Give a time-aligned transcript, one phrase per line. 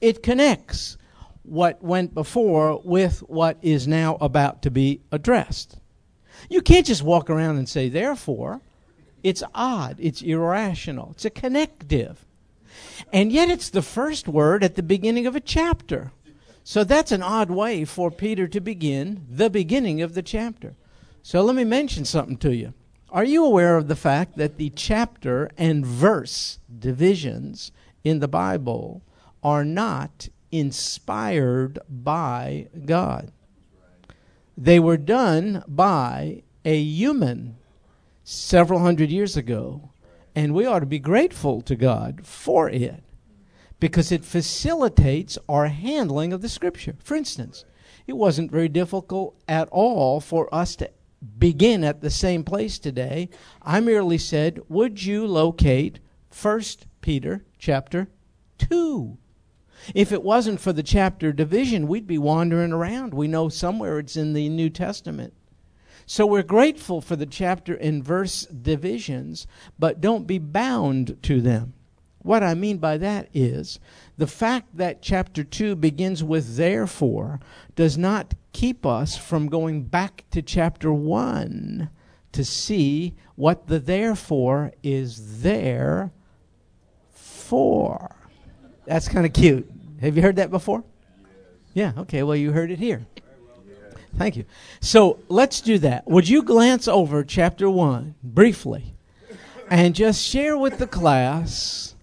[0.00, 0.96] It connects
[1.42, 5.78] what went before with what is now about to be addressed.
[6.48, 8.60] You can't just walk around and say, therefore.
[9.22, 9.96] It's odd.
[9.98, 11.12] It's irrational.
[11.12, 12.26] It's a connective.
[13.12, 16.12] And yet it's the first word at the beginning of a chapter.
[16.62, 20.74] So that's an odd way for Peter to begin the beginning of the chapter.
[21.22, 22.74] So let me mention something to you.
[23.10, 27.70] Are you aware of the fact that the chapter and verse divisions
[28.02, 29.02] in the Bible
[29.44, 33.30] are not inspired by God?
[34.56, 37.56] They were done by a human
[38.22, 39.90] several hundred years ago,
[40.34, 43.02] and we ought to be grateful to God for it
[43.78, 46.96] because it facilitates our handling of the Scripture.
[47.00, 47.64] For instance,
[48.06, 50.90] it wasn't very difficult at all for us to
[51.38, 53.28] begin at the same place today.
[53.62, 55.98] I merely said, Would you locate
[56.40, 56.62] 1
[57.00, 58.08] Peter chapter
[58.58, 59.18] 2?
[59.94, 63.12] If it wasn't for the chapter division, we'd be wandering around.
[63.12, 65.34] We know somewhere it's in the New Testament.
[66.06, 69.46] So we're grateful for the chapter and verse divisions,
[69.78, 71.74] but don't be bound to them.
[72.18, 73.78] What I mean by that is
[74.16, 77.40] the fact that chapter 2 begins with therefore
[77.76, 81.90] does not keep us from going back to chapter 1
[82.32, 86.12] to see what the therefore is there
[87.10, 88.16] for.
[88.86, 89.70] That's kind of cute.
[90.04, 90.84] Have you heard that before?
[91.72, 93.06] Yeah, okay, well, you heard it here.
[94.16, 94.44] Thank you.
[94.80, 96.06] So let's do that.
[96.06, 98.94] Would you glance over chapter 1 briefly
[99.70, 101.94] and just share with the class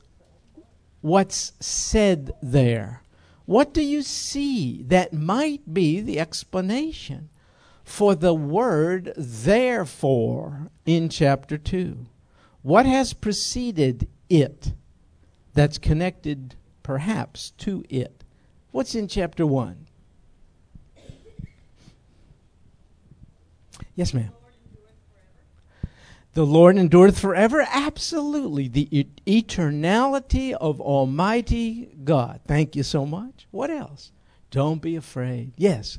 [1.01, 3.03] what's said there?
[3.45, 7.29] What do you see that might be the explanation
[7.83, 12.07] for the word therefore in chapter 2?
[12.63, 14.73] What has preceded it
[15.53, 16.55] that's connected
[16.91, 18.25] perhaps to it?
[18.71, 19.87] What's in chapter 1?
[23.95, 24.31] Yes, ma'am.
[26.33, 27.65] The Lord endureth forever?
[27.71, 28.67] Absolutely.
[28.67, 32.41] The e- eternality of Almighty God.
[32.45, 33.47] Thank you so much.
[33.51, 34.11] What else?
[34.49, 35.53] Don't be afraid.
[35.55, 35.97] Yes.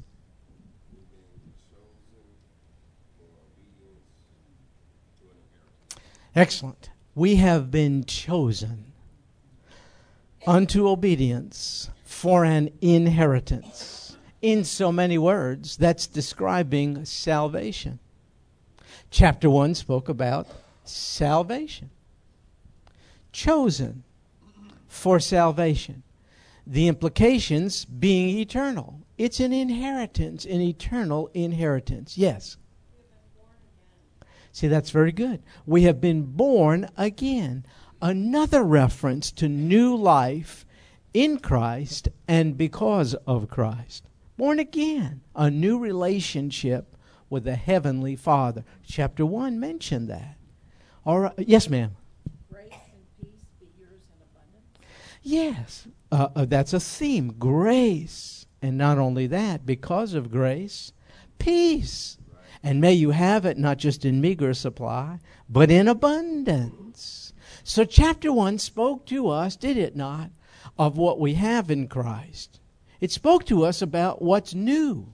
[6.36, 6.90] Excellent.
[7.14, 8.91] We have been chosen
[10.46, 14.02] unto obedience for an inheritance
[14.42, 18.00] in so many words, that's describing salvation.
[19.10, 20.48] Chapter 1 spoke about
[20.84, 21.90] salvation.
[23.30, 24.02] Chosen
[24.88, 26.02] for salvation.
[26.66, 29.00] The implications being eternal.
[29.16, 32.18] It's an inheritance, an eternal inheritance.
[32.18, 32.56] Yes.
[34.50, 35.42] See, that's very good.
[35.64, 37.64] We have been born again.
[38.02, 40.66] Another reference to new life
[41.14, 44.04] in Christ and because of Christ
[44.42, 46.96] born again, a new relationship
[47.30, 48.64] with the Heavenly Father.
[48.84, 50.36] Chapter 1 mentioned that.
[51.06, 51.32] All right.
[51.38, 51.92] Yes, ma'am.
[52.50, 54.78] Grace and peace be yours in abundance.
[55.22, 58.46] Yes, uh, uh, that's a theme grace.
[58.60, 60.92] And not only that, because of grace,
[61.38, 62.18] peace.
[62.64, 67.31] And may you have it not just in meager supply, but in abundance.
[67.64, 70.30] So, chapter 1 spoke to us, did it not,
[70.78, 72.60] of what we have in Christ.
[73.00, 75.12] It spoke to us about what's new.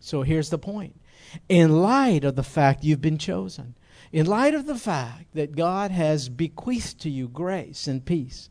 [0.00, 1.00] So here's the point.
[1.48, 3.74] In light of the fact you've been chosen,
[4.10, 8.50] in light of the fact that God has bequeathed to you grace and peace,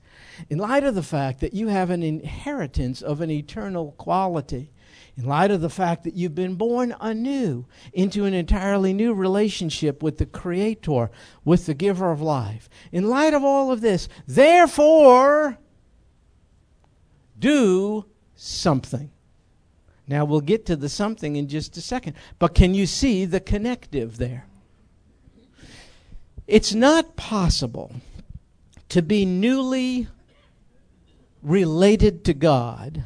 [0.50, 4.72] in light of the fact that you have an inheritance of an eternal quality,
[5.22, 10.02] in light of the fact that you've been born anew into an entirely new relationship
[10.02, 11.12] with the Creator,
[11.46, 15.60] with the giver of life, in light of all of this, therefore,
[17.38, 18.06] do
[18.36, 19.12] something.
[20.08, 22.16] Now we'll get to the something in just a second.
[22.40, 24.48] But can you see the connective there?
[26.48, 27.94] It's not possible
[28.90, 30.08] to be newly
[31.44, 33.04] related to God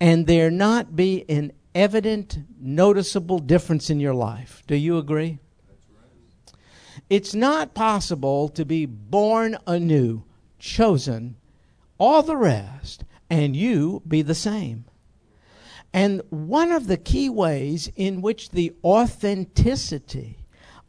[0.00, 4.62] and there not be an evident, noticeable difference in your life.
[4.66, 5.38] Do you agree?
[7.10, 10.24] It's not possible to be born anew,
[10.58, 11.36] chosen,
[11.98, 14.86] all the rest, and you be the same.
[15.92, 20.38] And one of the key ways in which the authenticity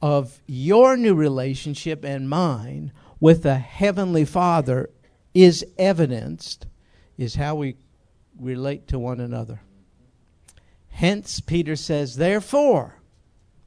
[0.01, 4.89] of your new relationship and mine with the Heavenly Father
[5.33, 6.65] is evidenced
[7.17, 7.75] is how we
[8.39, 9.61] relate to one another.
[10.97, 12.95] Hence, Peter says, therefore,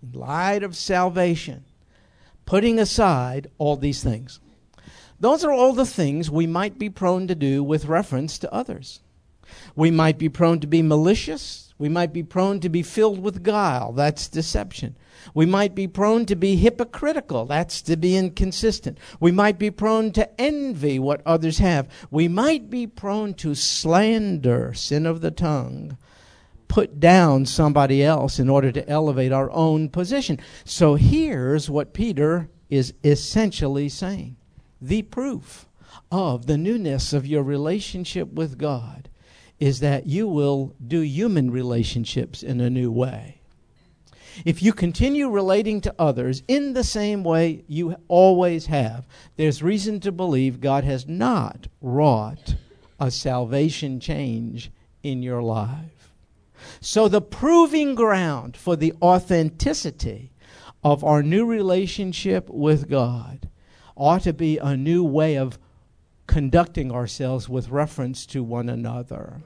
[0.02, 1.64] in light of salvation,
[2.44, 4.40] putting aside all these things.
[5.20, 8.98] Those are all the things we might be prone to do with reference to others.
[9.76, 11.72] We might be prone to be malicious.
[11.78, 13.92] We might be prone to be filled with guile.
[13.92, 14.96] That's deception.
[15.32, 17.46] We might be prone to be hypocritical.
[17.46, 18.98] That's to be inconsistent.
[19.20, 21.88] We might be prone to envy what others have.
[22.10, 25.96] We might be prone to slander, sin of the tongue,
[26.70, 30.38] put down somebody else in order to elevate our own position.
[30.64, 34.36] So here's what Peter is essentially saying
[34.80, 35.66] the proof
[36.12, 39.08] of the newness of your relationship with God
[39.58, 43.40] is that you will do human relationships in a new way.
[44.44, 49.98] If you continue relating to others in the same way you always have, there's reason
[50.00, 52.54] to believe God has not wrought
[53.00, 54.70] a salvation change
[55.02, 55.99] in your life.
[56.80, 60.32] So, the proving ground for the authenticity
[60.82, 63.48] of our new relationship with God
[63.96, 65.58] ought to be a new way of
[66.26, 69.42] conducting ourselves with reference to one another.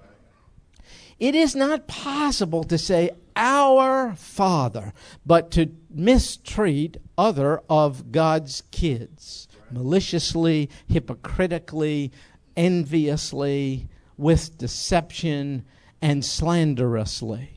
[1.19, 4.93] It is not possible to say, Our Father,
[5.25, 12.13] but to mistreat other of God's kids maliciously, hypocritically,
[12.57, 15.65] enviously, with deception,
[16.05, 17.49] and slanderously.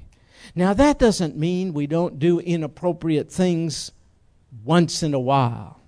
[0.56, 3.92] Now, that doesn't mean we don't do inappropriate things
[4.64, 5.82] once in a while.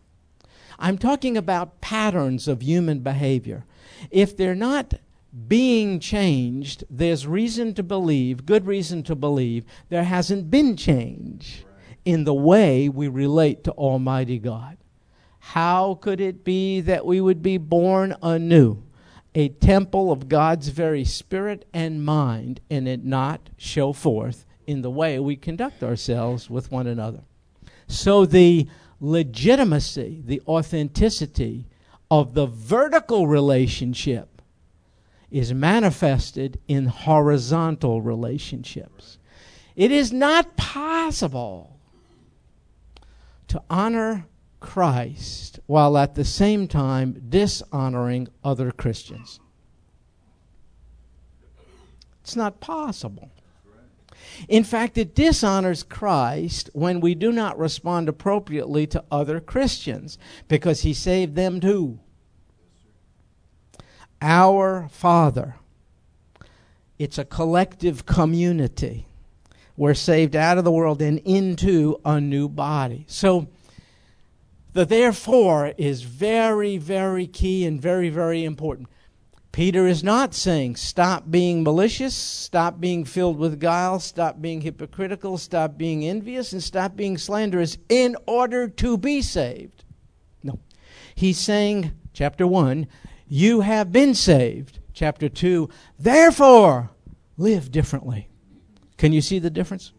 [0.78, 3.64] I'm talking about patterns of human behavior.
[4.12, 4.96] If they're not
[5.48, 11.64] being changed, there's reason to believe, good reason to believe, there hasn't been change
[12.04, 14.76] in the way we relate to Almighty God.
[15.40, 18.84] How could it be that we would be born anew,
[19.36, 24.90] a temple of God's very spirit and mind, and it not show forth in the
[24.90, 27.22] way we conduct ourselves with one another?
[27.88, 28.68] So the
[29.00, 31.66] legitimacy, the authenticity
[32.12, 34.42] of the vertical relationship
[35.32, 39.20] is manifested in horizontal relationships.
[39.76, 41.78] It is not possible
[43.48, 44.26] to honor
[44.60, 49.40] Christ while at the same time dishonoring other Christians.
[52.22, 53.32] It's not possible.
[54.48, 60.18] In fact, it dishonors Christ when we do not respond appropriately to other Christians
[60.48, 62.00] because he saved them too.
[64.22, 65.56] Our Father.
[66.98, 69.08] It's a collective community.
[69.78, 73.06] We're saved out of the world and into a new body.
[73.08, 73.48] So,
[74.80, 78.88] the therefore is very, very key and very, very important.
[79.52, 85.38] Peter is not saying stop being malicious, stop being filled with guile, stop being hypocritical,
[85.38, 89.84] stop being envious, and stop being slanderous in order to be saved.
[90.44, 90.62] No.
[91.14, 92.88] He's saying, chapter 1,
[93.28, 94.80] you have been saved.
[94.94, 95.68] Chapter 2,
[96.00, 96.90] therefore,
[97.36, 98.30] live differently.
[98.96, 99.92] Can you see the difference?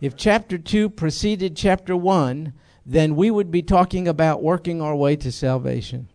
[0.00, 2.54] If chapter 2 preceded chapter 1,
[2.84, 6.08] then we would be talking about working our way to salvation.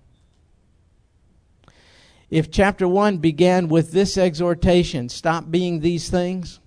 [2.29, 6.59] If chapter 1 began with this exhortation, stop being these things,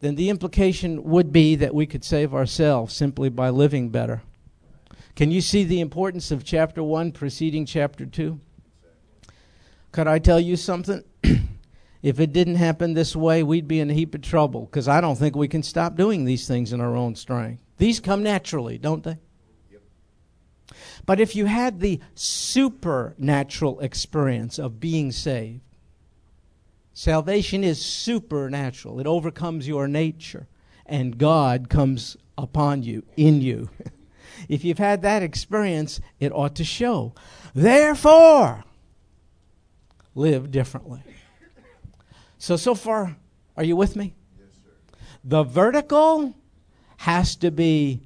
[0.00, 4.22] then the implication would be that we could save ourselves simply by living better.
[5.16, 8.40] Can you see the importance of chapter 1 preceding chapter 2?
[9.92, 11.02] Could I tell you something?
[12.02, 15.00] if it didn't happen this way, we'd be in a heap of trouble because I
[15.00, 17.62] don't think we can stop doing these things in our own strength.
[17.78, 19.18] These come naturally, don't they?
[21.10, 25.62] But if you had the supernatural experience of being saved,
[26.92, 29.00] salvation is supernatural.
[29.00, 30.46] It overcomes your nature,
[30.86, 33.70] and God comes upon you, in you.
[34.48, 37.12] if you've had that experience, it ought to show.
[37.54, 38.62] Therefore,
[40.14, 41.02] live differently.
[42.38, 43.16] So, so far,
[43.56, 44.14] are you with me?
[44.38, 44.98] Yes, sir.
[45.24, 46.36] the vertical
[46.98, 48.02] has to be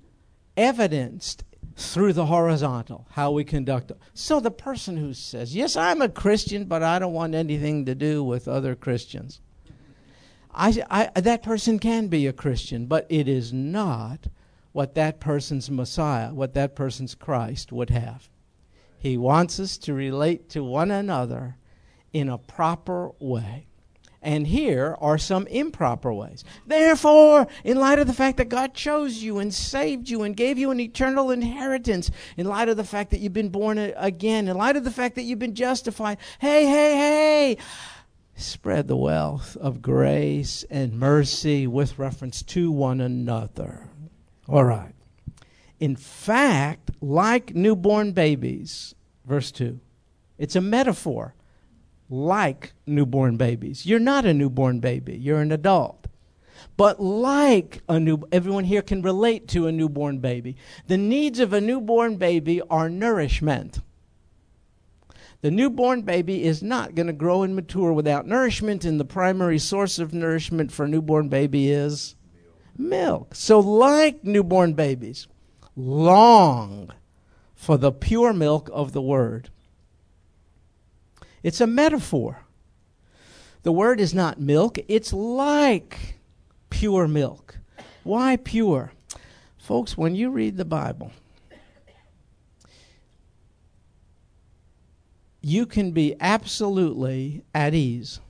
[0.57, 1.45] evidenced
[1.77, 3.93] through the horizontal, how we conduct.
[4.13, 7.95] So the person who says, Yes, I'm a Christian, but I don't want anything to
[7.95, 9.41] do with other Christians.
[10.55, 14.29] I, I, that person can be a Christian, but it is not
[14.73, 18.29] what that person's Messiah, what that person's Christ would have.
[18.99, 21.57] He wants us to relate to one another
[22.13, 23.67] in a proper way.
[24.25, 26.45] And here are some improper ways.
[26.67, 30.57] Therefore, in light of the fact that God chose you and saved you and gave
[30.57, 34.57] you an eternal inheritance, in light of the fact that you've been born again, in
[34.57, 37.59] light of the fact that you've been justified, hey, hey, hey,
[38.35, 43.91] spread the wealth of grace and mercy with reference to one another.
[44.49, 44.95] All right.
[45.81, 48.95] In fact, like newborn babies,
[49.27, 49.79] verse 2,
[50.39, 51.35] it's a metaphor
[52.09, 53.87] like newborn babies.
[53.87, 56.07] You're not a newborn baby, you're an adult.
[56.77, 60.57] But like a new everyone here can relate to a newborn baby.
[60.87, 63.81] The needs of a newborn baby are nourishment.
[65.41, 69.59] The newborn baby is not going to grow and mature without nourishment, and the primary
[69.59, 72.17] source of nourishment for a newborn baby is
[72.79, 73.35] milk.
[73.35, 75.27] So, like newborn babies,
[75.77, 76.91] long
[77.55, 79.51] for the pure milk of the Word.
[81.45, 82.41] It's a metaphor.
[83.63, 86.19] The Word is not milk, it's like
[86.71, 87.59] pure milk.
[88.03, 88.93] Why pure?
[89.59, 91.13] Folks, when you read the Bible,
[95.43, 98.21] you can be absolutely at ease,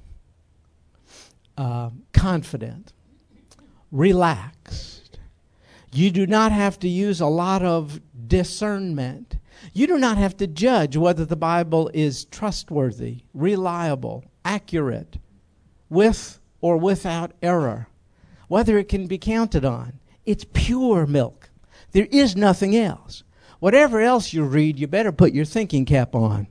[1.56, 2.92] uh, confident,
[3.92, 5.20] relaxed.
[5.92, 9.36] You do not have to use a lot of discernment.
[9.74, 15.18] You do not have to judge whether the Bible is trustworthy, reliable, accurate,
[15.90, 17.88] with or without error,
[18.46, 19.98] whether it can be counted on.
[20.24, 21.50] It's pure milk.
[21.90, 23.24] There is nothing else.
[23.58, 26.46] Whatever else you read, you better put your thinking cap on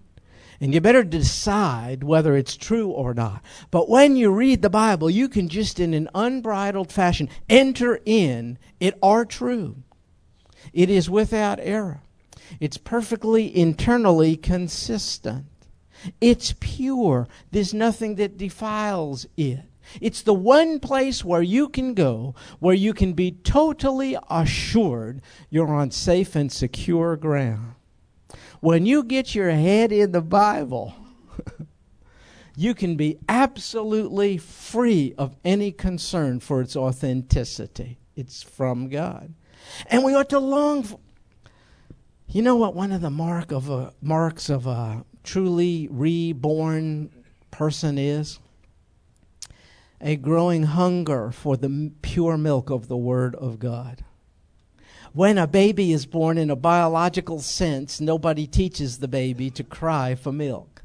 [0.59, 3.41] and you better decide whether it's true or not.
[3.71, 8.57] But when you read the Bible, you can just in an unbridled fashion enter in
[8.79, 9.77] it are true.
[10.73, 12.01] It is without error.
[12.59, 15.45] It's perfectly internally consistent.
[16.19, 17.27] It's pure.
[17.51, 19.61] There's nothing that defiles it.
[19.99, 25.73] It's the one place where you can go where you can be totally assured you're
[25.73, 27.75] on safe and secure ground.
[28.61, 30.95] When you get your head in the Bible,
[32.55, 37.99] you can be absolutely free of any concern for its authenticity.
[38.15, 39.33] It's from God.
[39.87, 40.99] And we ought to long for.
[42.27, 47.11] You know what one of the mark of a, marks of a truly reborn
[47.51, 48.39] person is?
[50.01, 54.03] A growing hunger for the pure milk of the Word of God
[55.13, 60.15] when a baby is born in a biological sense, nobody teaches the baby to cry
[60.15, 60.83] for milk.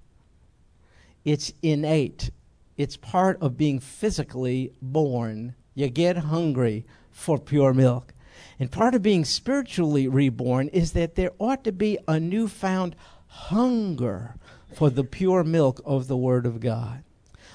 [1.25, 2.31] It's innate,
[2.77, 5.55] it's part of being physically born.
[5.75, 8.13] You get hungry for pure milk.
[8.59, 12.97] And part of being spiritually reborn is that there ought to be a newfound
[13.27, 14.35] hunger
[14.75, 17.05] for the pure milk of the Word of God.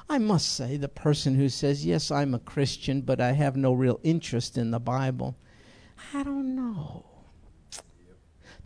[0.10, 3.74] I must say, the person who says, Yes, I'm a Christian, but I have no
[3.74, 5.38] real interest in the Bible,
[6.14, 7.06] I don't know.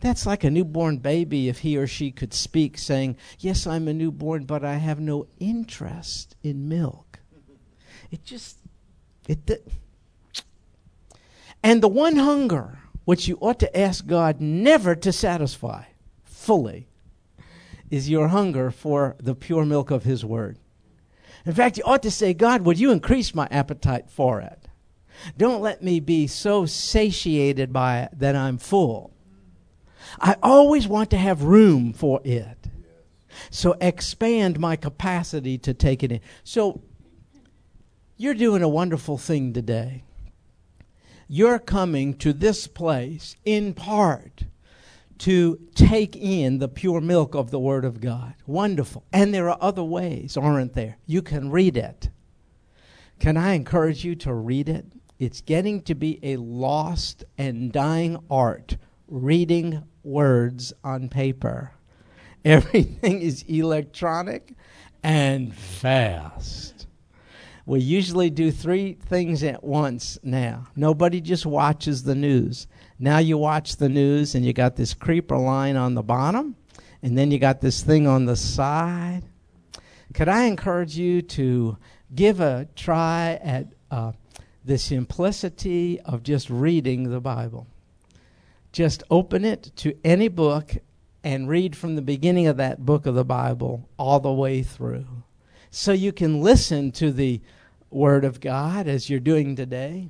[0.00, 3.94] That's like a newborn baby if he or she could speak, saying, Yes, I'm a
[3.94, 7.18] newborn, but I have no interest in milk.
[8.10, 8.58] It just,
[9.26, 9.66] it.
[11.62, 15.84] And the one hunger which you ought to ask God never to satisfy
[16.24, 16.88] fully
[17.90, 20.58] is your hunger for the pure milk of His Word.
[21.46, 24.68] In fact, you ought to say, God, would you increase my appetite for it?
[25.36, 29.12] Don't let me be so satiated by it that I'm full.
[30.20, 32.68] I always want to have room for it.
[33.50, 36.20] So expand my capacity to take it in.
[36.44, 36.82] So
[38.16, 40.04] you're doing a wonderful thing today.
[41.30, 44.44] You're coming to this place in part
[45.18, 48.34] to take in the pure milk of the Word of God.
[48.46, 49.04] Wonderful.
[49.12, 50.96] And there are other ways, aren't there?
[51.06, 52.08] You can read it.
[53.18, 54.86] Can I encourage you to read it?
[55.18, 58.76] It's getting to be a lost and dying art,
[59.08, 61.72] reading words on paper.
[62.44, 64.54] Everything is electronic
[65.02, 66.77] and fast.
[67.68, 70.68] We usually do three things at once now.
[70.74, 72.66] Nobody just watches the news.
[72.98, 76.56] Now you watch the news and you got this creeper line on the bottom,
[77.02, 79.20] and then you got this thing on the side.
[80.14, 81.76] Could I encourage you to
[82.14, 84.12] give a try at uh,
[84.64, 87.66] the simplicity of just reading the Bible.
[88.72, 90.74] Just open it to any book
[91.22, 95.06] and read from the beginning of that book of the Bible all the way through.
[95.70, 97.42] So you can listen to the
[97.90, 100.08] Word of God as you're doing today.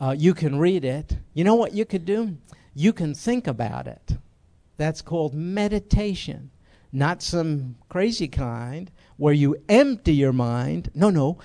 [0.00, 1.16] Uh, you can read it.
[1.32, 2.36] You know what you could do?
[2.74, 4.16] You can think about it.
[4.76, 6.50] That's called meditation.
[6.92, 10.90] Not some crazy kind where you empty your mind.
[10.94, 11.38] No, no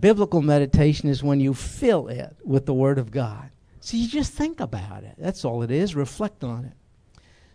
[0.00, 3.50] biblical meditation is when you fill it with the Word of God.
[3.80, 5.14] So you just think about it.
[5.18, 5.94] That's all it is.
[5.94, 6.72] Reflect on it.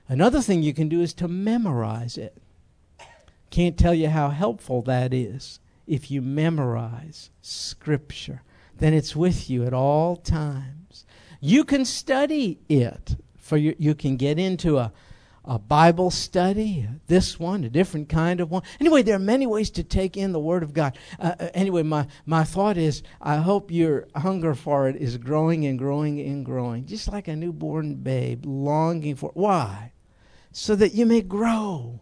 [0.07, 2.37] Another thing you can do is to memorize it.
[3.49, 8.43] Can't tell you how helpful that is if you memorize Scripture.
[8.77, 11.05] Then it's with you at all times.
[11.39, 14.91] You can study it, for you, you can get into a,
[15.43, 18.61] a Bible study, this one, a different kind of one.
[18.79, 20.97] Anyway, there are many ways to take in the Word of God.
[21.19, 25.65] Uh, uh, anyway, my, my thought is I hope your hunger for it is growing
[25.65, 29.93] and growing and growing, just like a newborn babe longing for Why?
[30.51, 32.01] So that you may grow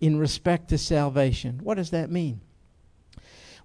[0.00, 1.60] in respect to salvation.
[1.62, 2.40] What does that mean?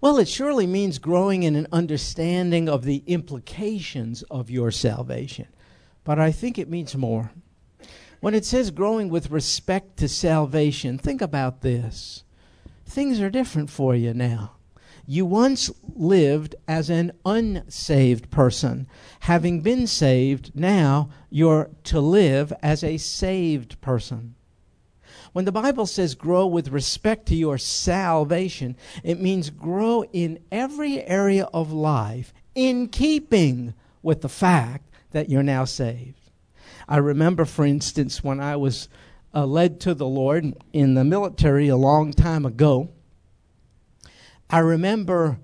[0.02, 5.48] Well, it surely means growing in an understanding of the implications of your salvation.
[6.06, 7.32] But I think it means more.
[8.22, 12.24] When it says growing with respect to salvation, think about this.
[12.86, 14.54] Things are different for you now.
[15.06, 18.88] You once lived as an unsaved person.
[19.22, 24.36] Having been saved, now you're to live as a saved person.
[25.40, 31.02] When the Bible says grow with respect to your salvation, it means grow in every
[31.02, 36.30] area of life in keeping with the fact that you're now saved.
[36.90, 38.90] I remember, for instance, when I was
[39.34, 42.90] uh, led to the Lord in the military a long time ago,
[44.50, 45.40] I remember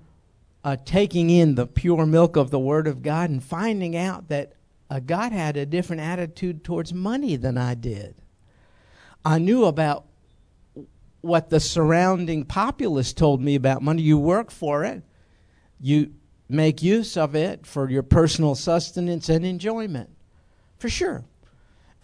[0.62, 4.56] uh, taking in the pure milk of the Word of God and finding out that
[4.90, 8.20] uh, God had a different attitude towards money than I did.
[9.26, 10.04] I knew about
[11.20, 14.02] what the surrounding populace told me about money.
[14.02, 15.02] You work for it,
[15.80, 16.14] you
[16.48, 20.10] make use of it for your personal sustenance and enjoyment,
[20.78, 21.24] for sure.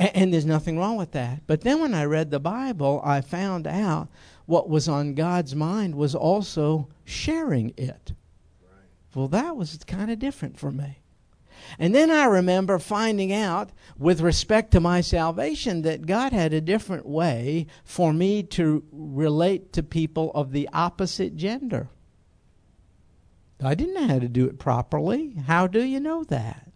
[0.01, 1.47] And, and there's nothing wrong with that.
[1.47, 4.09] But then when I read the Bible, I found out
[4.47, 8.15] what was on God's mind was also sharing it.
[9.15, 10.99] Well, that was kind of different for me.
[11.79, 16.61] And then I remember finding out, with respect to my salvation, that God had a
[16.61, 21.89] different way for me to relate to people of the opposite gender.
[23.63, 25.35] I didn't know how to do it properly.
[25.47, 26.69] How do you know that?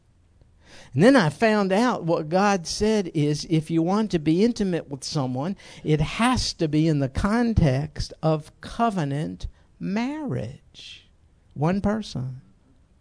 [0.95, 4.88] And then I found out what God said is if you want to be intimate
[4.88, 9.47] with someone, it has to be in the context of covenant
[9.78, 11.11] marriage.
[11.52, 12.40] One person.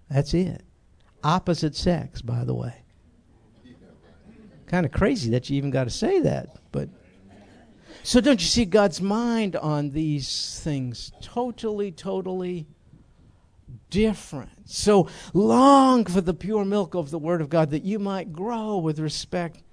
[0.10, 0.65] That's it.
[1.26, 2.84] Opposite sex, by the way.
[4.68, 6.88] Kind of crazy that you even got to say that, but
[8.04, 12.68] so don't you see God's mind on these things totally totally
[13.90, 14.70] different.
[14.70, 18.78] So long for the pure milk of the Word of God that you might grow
[18.78, 19.64] with respect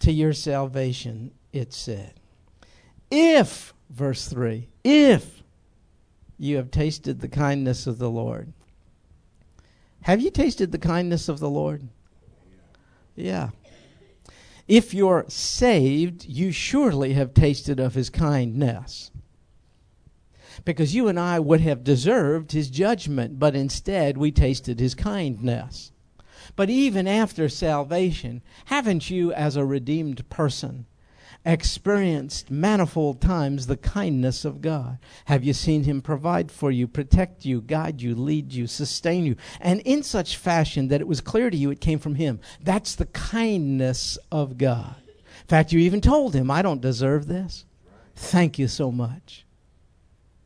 [0.00, 2.20] to your salvation, it said.
[3.10, 5.42] If, verse 3, if
[6.38, 8.52] you have tasted the kindness of the Lord.
[10.06, 11.88] Have you tasted the kindness of the Lord?
[13.16, 13.50] Yeah.
[14.68, 19.10] If you're saved, you surely have tasted of his kindness
[20.64, 25.90] because you and I would have deserved his judgment, but instead we tasted his kindness.
[26.54, 30.86] But even after salvation, haven't you, as a redeemed person,
[31.46, 34.98] experienced manifold times the kindness of God?
[35.26, 39.36] Have you seen Him provide for you, protect you, guide you, lead you, sustain you,
[39.60, 42.40] and in such fashion that it was clear to you it came from Him?
[42.60, 44.96] That's the kindness of God.
[45.06, 47.64] In fact, you even told Him, I don't deserve this.
[48.16, 49.46] Thank you so much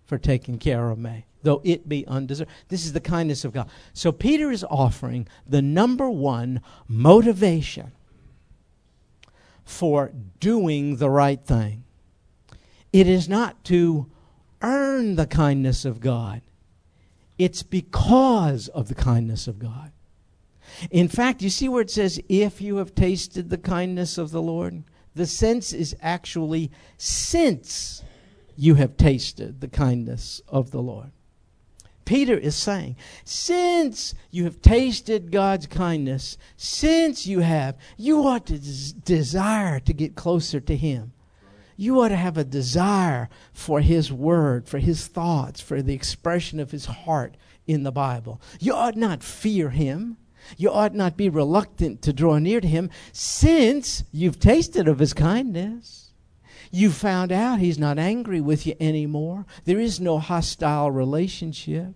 [0.05, 2.51] for taking care of me, though it be undeserved.
[2.69, 3.71] This is the kindness of God.
[3.95, 7.93] So Peter is offering the number one motivation
[9.65, 11.85] for doing the right thing.
[12.93, 14.11] It is not to
[14.63, 16.43] earn the kindness of God,
[17.39, 19.93] it's because of the kindness of God.
[20.91, 24.43] In fact, you see where it says, if you have tasted the kindness of the
[24.43, 24.85] Lord?
[25.15, 28.03] The sense is actually since
[28.57, 31.11] you have tasted the kindness of the Lord.
[32.05, 38.59] Peter is saying, since you have tasted God's kindness, since you have, you ought to
[38.59, 41.13] des- desire to get closer to Him.
[41.77, 46.61] You ought to have a desire for His Word, for His thoughts, for the expression
[46.61, 47.37] of His heart
[47.67, 48.41] in the Bible.
[48.59, 50.17] You ought not fear Him.
[50.57, 55.15] You ought not be reluctant to draw near to Him since you've tasted of His
[55.15, 56.00] kindness.
[56.71, 59.45] You found out he's not angry with you anymore.
[59.65, 61.95] There is no hostile relationship.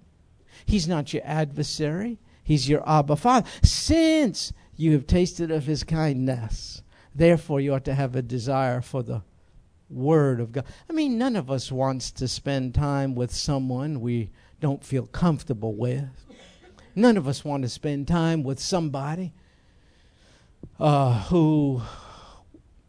[0.66, 2.18] He's not your adversary.
[2.42, 3.48] He's your Abba Father.
[3.62, 6.82] Since you have tasted of his kindness,
[7.14, 9.22] therefore you ought to have a desire for the
[9.88, 10.64] Word of God.
[10.90, 15.74] I mean, none of us wants to spend time with someone we don't feel comfortable
[15.74, 16.08] with.
[16.96, 19.32] None of us want to spend time with somebody
[20.80, 21.82] uh, who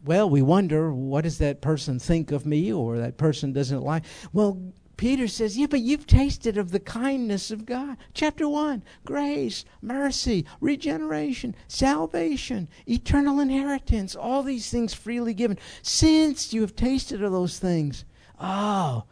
[0.06, 4.04] well, we wonder, what does that person think of me or that person doesn't like?
[4.32, 4.62] Well,
[4.98, 7.98] Peter says, Yeah, but you've tasted of the kindness of God.
[8.14, 15.58] Chapter 1 grace, mercy, regeneration, salvation, eternal inheritance, all these things freely given.
[15.82, 18.06] Since you have tasted of those things,
[18.40, 19.04] oh,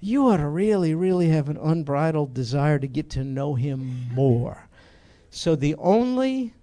[0.00, 4.68] you ought to really, really have an unbridled desire to get to know Him more.
[5.30, 6.54] So the only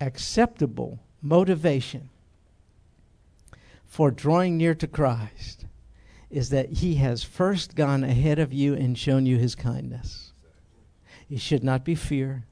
[0.00, 2.08] acceptable motivation
[3.98, 5.66] for drawing near to Christ
[6.30, 10.32] is that He has first gone ahead of you and shown you His kindness.
[11.28, 12.46] It should not be fear.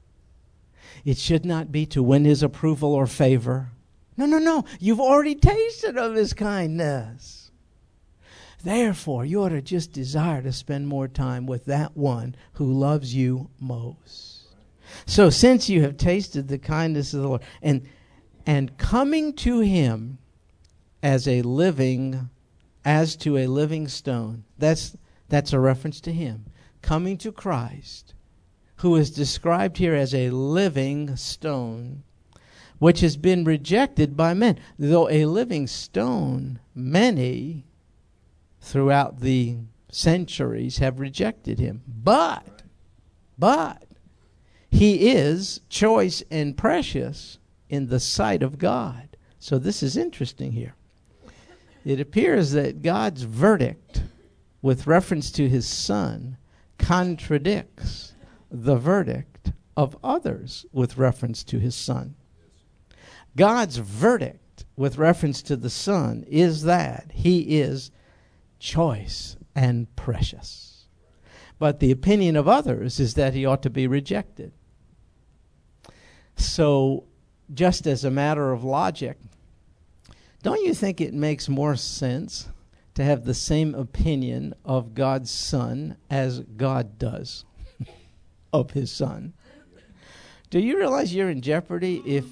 [1.05, 3.71] It should not be to win His approval or favor.
[4.17, 4.65] No, no, no.
[4.81, 7.49] You've already tasted of His kindness.
[8.61, 13.15] Therefore, you ought to just desire to spend more time with that one who loves
[13.15, 14.49] you most.
[15.05, 17.87] So, since you have tasted the kindness of the Lord, and
[18.45, 20.17] and coming to Him
[21.07, 22.29] as a living
[22.83, 24.43] as to a living stone.
[24.57, 24.97] That's,
[25.29, 26.47] that's a reference to him.
[26.81, 28.13] Coming to Christ,
[28.77, 32.03] who is described here as a living stone,
[32.79, 34.59] which has been rejected by men.
[34.77, 37.63] Though a living stone, many
[38.59, 41.83] throughout the centuries have rejected him.
[41.87, 42.63] But,
[43.37, 43.87] but,
[44.69, 47.37] he is choice and precious
[47.69, 49.15] in the sight of God.
[49.39, 50.73] So this is interesting here
[51.87, 54.03] it appears that God's verdict
[54.61, 56.35] with reference to his son
[56.77, 58.13] contradicts
[58.51, 62.15] the verdict of others with reference to his son.
[63.37, 67.91] God's verdict with reference to the son is that he is
[68.59, 70.87] choice and precious.
[71.57, 74.51] But the opinion of others is that he ought to be rejected.
[76.35, 77.05] So,
[77.53, 79.17] just as a matter of logic,
[80.43, 82.49] don't you think it makes more sense
[82.95, 87.45] to have the same opinion of God's Son as God does
[88.53, 89.33] of His Son?
[90.49, 92.25] Do you realize you're in jeopardy if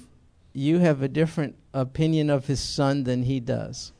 [0.52, 3.92] you have a different opinion of His Son than He does?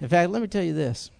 [0.00, 1.10] In fact, let me tell you this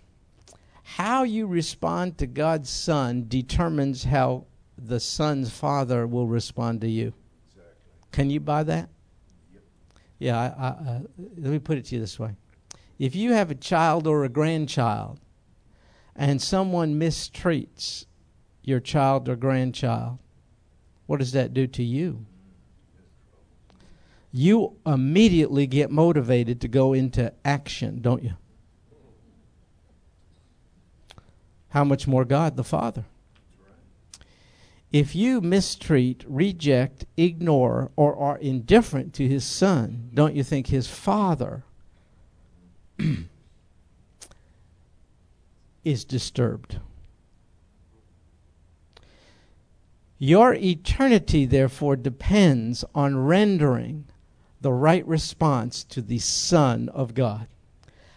[0.83, 4.47] how you respond to God's Son determines how
[4.79, 7.13] the Son's Father will respond to you.
[7.51, 7.83] Exactly.
[8.11, 8.89] Can you buy that?
[10.19, 11.01] Yeah, I, I, uh,
[11.37, 12.35] let me put it to you this way.
[12.99, 15.21] If you have a child or a grandchild
[16.17, 18.07] and someone mistreats
[18.63, 20.19] your child or grandchild,
[21.07, 22.27] what does that do to you?
[24.33, 28.35] You immediately get motivated to go into action, don't you?
[31.71, 33.05] How much more God the Father?
[34.93, 40.89] If you mistreat, reject, ignore, or are indifferent to his son, don't you think his
[40.89, 41.65] father
[45.85, 46.81] is disturbed?
[50.19, 54.07] Your eternity, therefore, depends on rendering
[54.61, 57.47] the right response to the Son of God.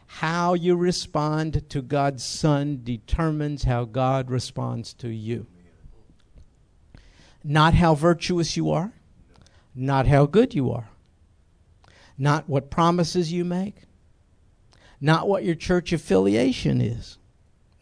[0.08, 5.46] How you respond to God's Son determines how God responds to you.
[7.44, 8.92] Not how virtuous you are,
[9.74, 10.90] not how good you are,
[12.18, 13.84] not what promises you make,
[15.00, 17.18] not what your church affiliation is.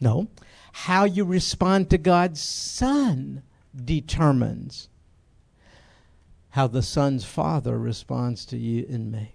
[0.00, 0.28] No,
[0.72, 3.42] how you respond to God's Son
[3.74, 4.88] determines
[6.50, 9.34] how the Son's Father responds to you and me.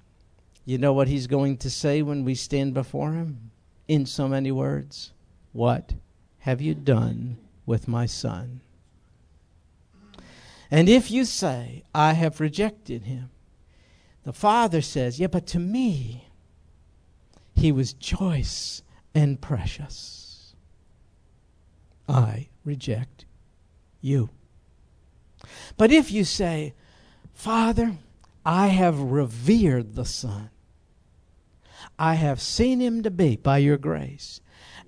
[0.66, 3.52] You know what He's going to say when we stand before Him?
[3.88, 5.12] In so many words,
[5.54, 5.94] What
[6.40, 8.62] have you done with my Son?
[10.72, 13.30] And if you say, I have rejected him,
[14.24, 16.28] the Father says, Yeah, but to me,
[17.56, 18.82] he was choice
[19.14, 20.56] and precious.
[22.08, 23.26] I reject
[24.02, 24.30] you.
[25.78, 26.74] But if you say,
[27.34, 27.98] Father,
[28.46, 30.50] I have revered the Son,
[31.98, 34.42] I have seen him to be, by your grace,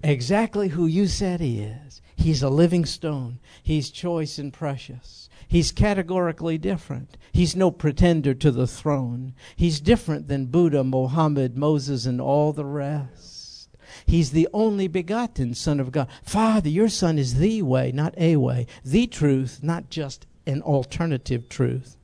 [0.04, 2.02] exactly who you said he is.
[2.16, 5.27] He's a living stone, he's choice and precious.
[5.48, 7.18] He's categorically different.
[7.32, 9.34] He's no pretender to the throne.
[9.56, 13.70] He's different than Buddha, Mohammed, Moses, and all the rest.
[14.06, 16.10] He's the only begotten Son of God.
[16.22, 21.48] Father, your Son is the way, not a way, the truth, not just an alternative
[21.48, 21.96] truth.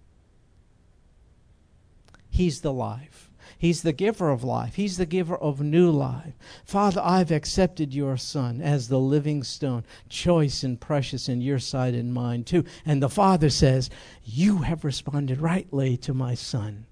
[2.29, 3.29] He's the life.
[3.63, 4.75] He's the giver of life.
[4.75, 6.33] He's the giver of new life.
[6.65, 11.93] Father, I've accepted your Son as the living stone, choice and precious in your sight
[11.93, 12.65] and mine too.
[12.85, 13.89] And the Father says,
[14.25, 16.87] You have responded rightly to my Son.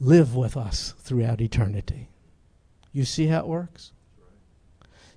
[0.00, 2.08] Live with us throughout eternity.
[2.92, 3.92] You see how it works?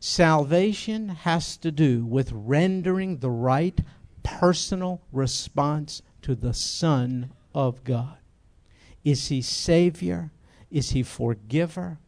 [0.02, 3.80] Salvation has to do with rendering the right
[4.22, 8.18] personal response to the Son of God.
[9.04, 10.32] Is He Savior?
[10.72, 12.00] Is He Forgiver?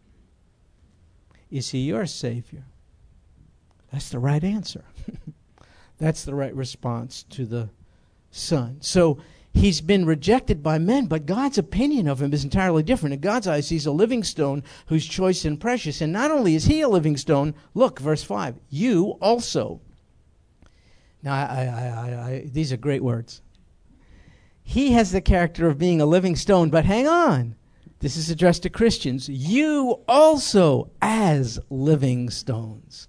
[1.51, 2.65] Is He your Savior?
[3.91, 4.83] That's the right answer.
[5.97, 7.69] That's the right response to the
[8.31, 8.77] Son.
[8.81, 9.19] So
[9.53, 13.13] he's been rejected by men, but God's opinion of him is entirely different.
[13.13, 16.01] In God's eyes, he's a living stone who's choice and precious.
[16.01, 19.79] And not only is he a living stone, look, verse 5, you also.
[21.23, 23.41] Now, I, I, I, these are great words.
[24.67, 27.55] He has the character of being a living stone, but hang on.
[27.99, 29.29] This is addressed to Christians.
[29.29, 33.07] You also, as living stones.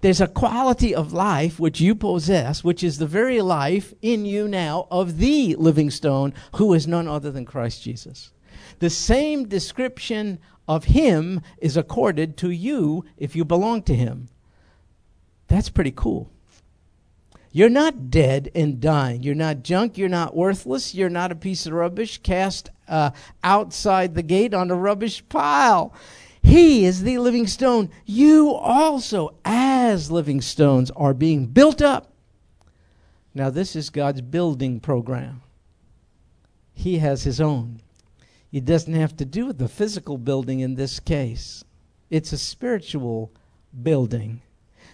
[0.00, 4.48] There's a quality of life which you possess, which is the very life in you
[4.48, 8.32] now of the living stone, who is none other than Christ Jesus.
[8.80, 14.28] The same description of him is accorded to you if you belong to him.
[15.46, 16.30] That's pretty cool.
[17.58, 19.24] You're not dead and dying.
[19.24, 19.98] You're not junk.
[19.98, 20.94] You're not worthless.
[20.94, 23.10] You're not a piece of rubbish cast uh,
[23.42, 25.92] outside the gate on a rubbish pile.
[26.40, 27.90] He is the living stone.
[28.06, 32.12] You also, as living stones, are being built up.
[33.34, 35.42] Now, this is God's building program.
[36.72, 37.80] He has His own.
[38.52, 41.64] It doesn't have to do with the physical building in this case,
[42.08, 43.32] it's a spiritual
[43.82, 44.42] building.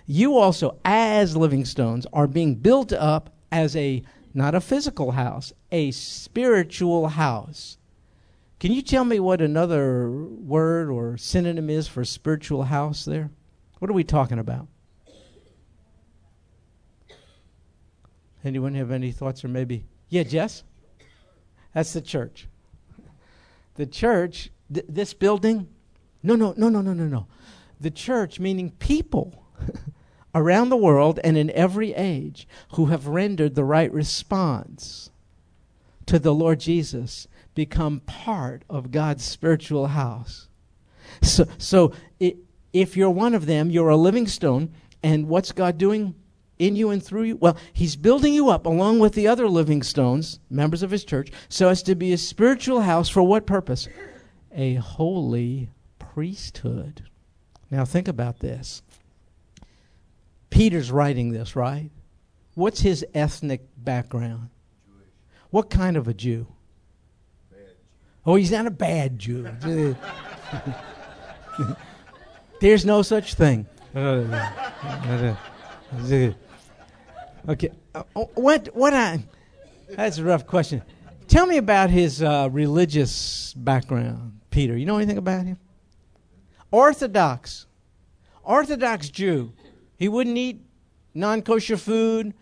[0.06, 4.02] You also, as living stones, are being built up as a
[4.34, 7.78] not a physical house, a spiritual house
[8.64, 13.30] can you tell me what another word or synonym is for spiritual house there?
[13.78, 14.68] What are we talking about?
[18.42, 19.84] Anyone have any thoughts or maybe?
[20.08, 20.64] Yeah, Jess?
[21.74, 22.48] That's the church.
[23.74, 25.68] The church, th- this building,
[26.22, 27.26] no, no, no, no, no, no, no.
[27.80, 29.44] The church, meaning people
[30.35, 35.11] around the world and in every age who have rendered the right response
[36.07, 40.49] to the Lord Jesus become part of God's spiritual house.
[41.23, 42.37] So, so it,
[42.73, 46.14] if you're one of them, you're a living stone, and what's God doing
[46.59, 47.37] in you and through you?
[47.37, 51.31] Well, He's building you up along with the other living stones, members of His church,
[51.49, 53.88] so as to be a spiritual house for what purpose?
[54.53, 57.05] A holy priesthood.
[57.70, 58.83] Now, think about this.
[60.54, 61.90] Peter's writing this, right?
[62.54, 64.50] What's his ethnic background?
[64.86, 65.08] Jewish.
[65.50, 66.46] What kind of a Jew?
[68.24, 69.54] Oh, he's not a bad Jew.
[72.60, 73.66] There's no such thing.
[77.48, 77.70] okay.
[77.92, 78.02] Uh,
[78.34, 78.68] what?
[78.74, 78.94] What?
[78.94, 79.24] I?
[79.90, 80.82] That's a rough question.
[81.26, 84.76] Tell me about his uh, religious background, Peter.
[84.76, 85.58] You know anything about him?
[86.70, 87.66] Orthodox,
[88.44, 89.52] Orthodox Jew.
[89.96, 90.61] He wouldn't eat
[91.14, 92.35] non-kosher food.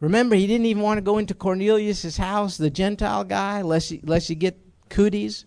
[0.00, 4.00] Remember, he didn't even want to go into Cornelius's house, the Gentile guy, lest he,
[4.02, 4.58] lest he get
[4.88, 5.44] cooties.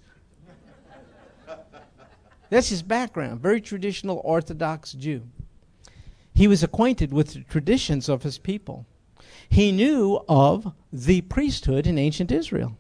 [2.50, 3.42] That's his background.
[3.42, 5.24] Very traditional Orthodox Jew.
[6.34, 8.86] He was acquainted with the traditions of his people.
[9.50, 12.78] He knew of the priesthood in ancient Israel.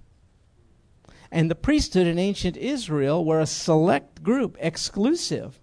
[1.31, 5.60] And the priesthood in ancient Israel were a select group, exclusive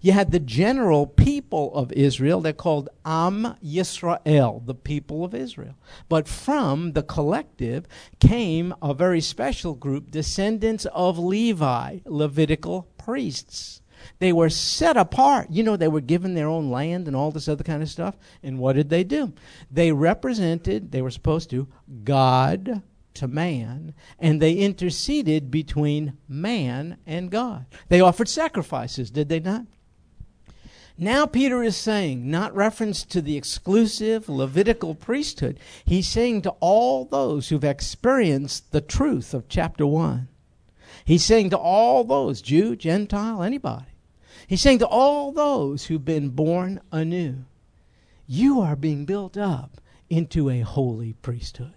[0.00, 2.40] you had the general people of Israel.
[2.40, 5.74] They're called Am Yisrael, the people of Israel.
[6.08, 7.86] But from the collective
[8.18, 13.82] came a very special group, descendants of Levi, Levitical priests.
[14.18, 15.48] They were set apart.
[15.50, 18.16] You know, they were given their own land and all this other kind of stuff.
[18.42, 19.32] And what did they do?
[19.70, 21.68] They represented, they were supposed to,
[22.04, 22.82] God
[23.14, 27.66] to man, and they interceded between man and God.
[27.88, 29.66] They offered sacrifices, did they not?
[31.02, 37.06] Now, Peter is saying, not reference to the exclusive Levitical priesthood, he's saying to all
[37.06, 40.28] those who've experienced the truth of chapter 1.
[41.06, 43.86] He's saying to all those, Jew, Gentile, anybody.
[44.46, 47.46] He's saying to all those who've been born anew,
[48.26, 51.72] you are being built up into a holy priesthood.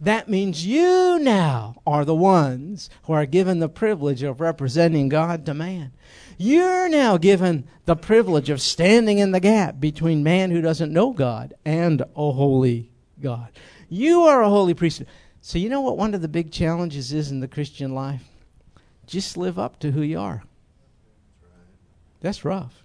[0.00, 5.44] That means you now are the ones who are given the privilege of representing God
[5.46, 5.92] to man.
[6.36, 11.12] You're now given the privilege of standing in the gap between man who doesn't know
[11.12, 13.50] God and a holy God.
[13.88, 15.08] You are a holy priesthood.
[15.40, 18.22] So, you know what one of the big challenges is in the Christian life?
[19.06, 20.42] Just live up to who you are.
[22.20, 22.84] That's rough.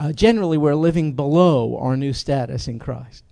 [0.00, 3.24] Uh, generally, we're living below our new status in Christ.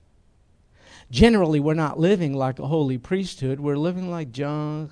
[1.10, 4.90] Generally, we're not living like a holy priesthood, we're living like junk,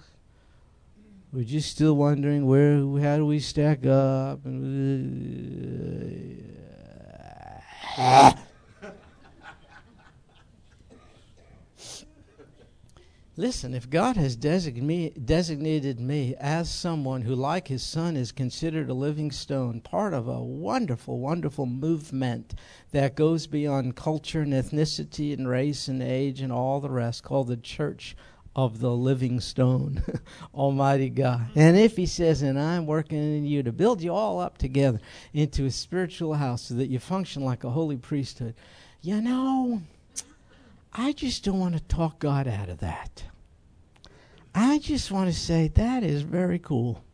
[1.32, 4.40] we're just still wondering where, how do we stack up?
[7.98, 8.32] Uh,
[13.36, 18.94] Listen, if God has designated me as someone who, like his son, is considered a
[18.94, 22.54] living stone, part of a wonderful, wonderful movement
[22.92, 27.48] that goes beyond culture and ethnicity and race and age and all the rest, called
[27.48, 28.16] the Church
[28.54, 30.04] of the Living Stone,
[30.54, 31.40] Almighty God.
[31.40, 31.58] Mm-hmm.
[31.58, 35.00] And if he says, and I'm working in you to build you all up together
[35.32, 38.54] into a spiritual house so that you function like a holy priesthood,
[39.02, 39.82] you know,
[40.94, 43.24] I just don't want to talk God out of that.
[44.54, 47.04] I just want to say that is very cool.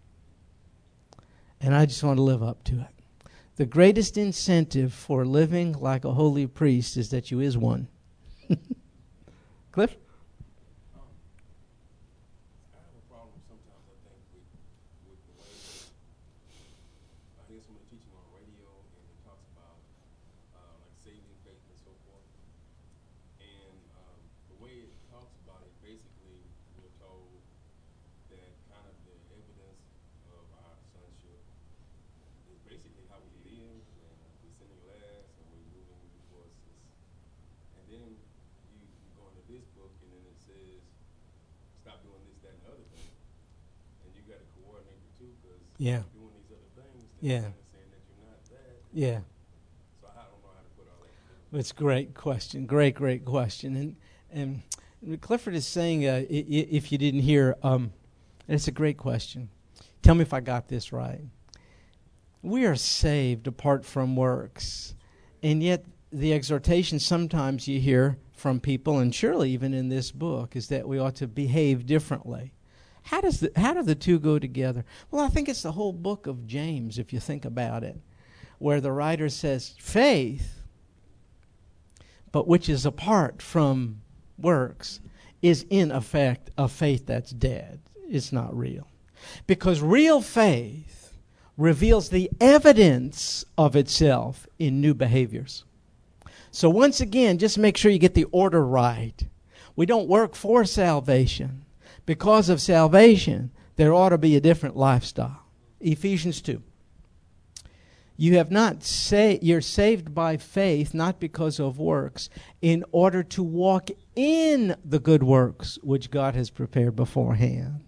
[1.60, 3.32] And I just want to live up to it.
[3.56, 7.88] The greatest incentive for living like a holy priest is that you is one.
[9.72, 9.96] Cliff?
[24.60, 24.68] Yeah.
[24.68, 24.92] Doing this,
[28.28, 29.80] that kind of the evidence
[30.30, 31.36] of our essential
[32.68, 35.96] basically how we live in the US or you know
[36.28, 36.44] before
[39.48, 40.84] this book, and then it says,
[41.82, 43.10] stop doing this, that, and the other thing
[44.04, 45.58] and you gotta coordinate the two 'cause
[46.14, 47.50] doing these other things, yeah.
[47.72, 48.76] Saying that you're not that.
[48.92, 49.20] Yeah.
[50.00, 51.58] So I don't know how to put all that together.
[51.58, 52.66] It's a great question.
[52.66, 53.74] Great, great question.
[53.76, 53.96] And
[54.32, 54.62] and
[55.20, 57.92] Clifford is saying, uh, if you didn't hear, um,
[58.48, 59.48] it's a great question.
[60.02, 61.20] Tell me if I got this right.
[62.42, 64.94] We are saved apart from works,
[65.42, 70.56] and yet the exhortation sometimes you hear from people, and surely even in this book,
[70.56, 72.52] is that we ought to behave differently.
[73.04, 74.84] How does the, how do the two go together?
[75.10, 78.00] Well, I think it's the whole book of James, if you think about it,
[78.58, 80.62] where the writer says faith,
[82.32, 84.02] but which is apart from
[84.40, 85.00] works,
[85.42, 87.80] is in effect a faith that's dead.
[88.08, 88.86] It's not real.
[89.46, 91.12] Because real faith
[91.56, 95.64] reveals the evidence of itself in new behaviors.
[96.50, 99.26] So, once again, just make sure you get the order right.
[99.76, 101.64] We don't work for salvation
[102.10, 105.44] because of salvation, there ought to be a different lifestyle.
[105.80, 106.60] Ephesians 2.
[108.20, 112.28] You have not say you're saved by faith not because of works
[112.60, 117.80] in order to walk in the good works which God has prepared beforehand.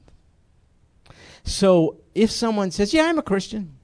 [1.45, 3.77] So if someone says, "Yeah, I'm a Christian,"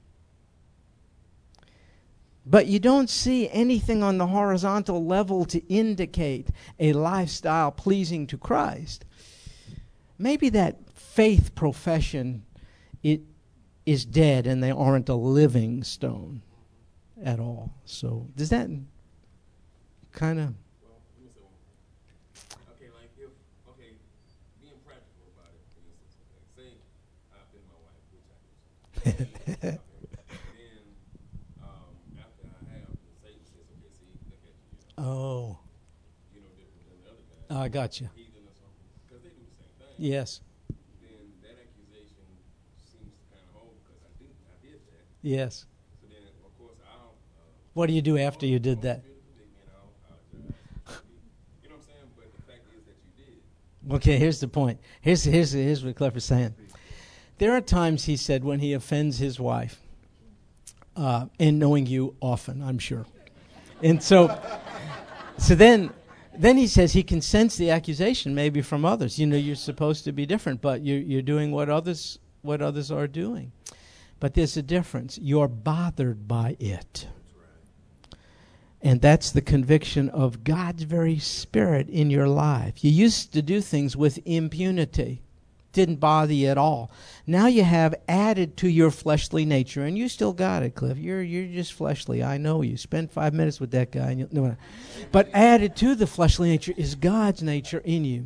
[2.47, 8.39] but you don't see anything on the horizontal level to indicate a lifestyle pleasing to
[8.39, 9.05] Christ,
[10.17, 12.43] maybe that faith profession
[13.03, 13.21] it
[13.89, 16.41] is dead and they aren't a living stone
[17.23, 17.73] at all.
[17.85, 18.69] So does that
[20.11, 20.53] kind of
[34.97, 35.57] oh.
[37.51, 38.09] I got you.
[38.15, 38.29] You know.
[38.31, 38.59] Oh you know
[39.17, 39.95] different than the other guys.
[39.97, 40.41] Yes.
[41.01, 42.27] Then that accusation
[42.77, 45.08] seems to kind of hold because I did, I did that.
[45.21, 45.65] Yes.
[46.01, 47.07] So then, of course, I don't.
[47.07, 47.13] Uh,
[47.73, 49.03] what do you do after you did that?
[53.91, 54.79] Okay, here's the point.
[55.01, 56.53] Here's here's here's what Cliff is saying.
[57.39, 59.81] There are times he said when he offends his wife,
[60.95, 63.07] uh, and knowing you often, I'm sure,
[63.81, 64.39] and so,
[65.39, 65.91] so then
[66.35, 69.17] then he says he can sense the accusation maybe from others.
[69.17, 72.91] You know, you're supposed to be different, but you're, you're doing what others what others
[72.91, 73.51] are doing.
[74.19, 75.17] But there's a difference.
[75.21, 77.07] You're bothered by it.
[78.81, 82.83] And that's the conviction of God's very spirit in your life.
[82.83, 85.21] You used to do things with impunity
[85.71, 86.91] didn't bother you at all.
[87.27, 90.97] Now you have added to your fleshly nature, and you still got it, Cliff.
[90.97, 92.23] You're you're just fleshly.
[92.23, 92.77] I know you.
[92.77, 94.57] Spend five minutes with that guy, and you'll, no,
[95.11, 98.25] but added to the fleshly nature is God's nature in you.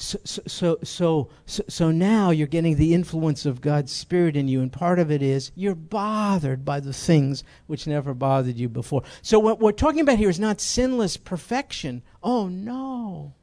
[0.00, 4.72] So, so, so, so, now you're getting the influence of God's Spirit in you, and
[4.72, 9.02] part of it is you're bothered by the things which never bothered you before.
[9.22, 12.04] So, what we're talking about here is not sinless perfection.
[12.22, 13.34] Oh, no.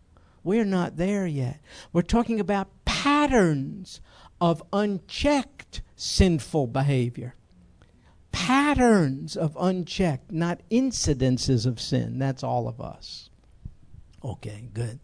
[0.45, 1.59] We're not there yet.
[1.91, 3.99] We're talking about patterns
[4.39, 7.35] of unchecked sinful behavior.
[8.31, 12.17] Patterns of unchecked, not incidences of sin.
[12.17, 13.29] That's all of us.
[14.23, 14.99] Okay, good.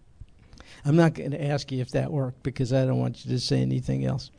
[0.84, 3.40] I'm not going to ask you if that worked because I don't want you to
[3.40, 4.32] say anything else.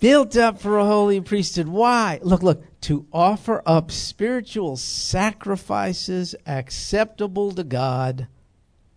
[0.00, 1.68] Built up for a holy priesthood.
[1.68, 2.18] Why?
[2.22, 8.26] Look, look, to offer up spiritual sacrifices acceptable to God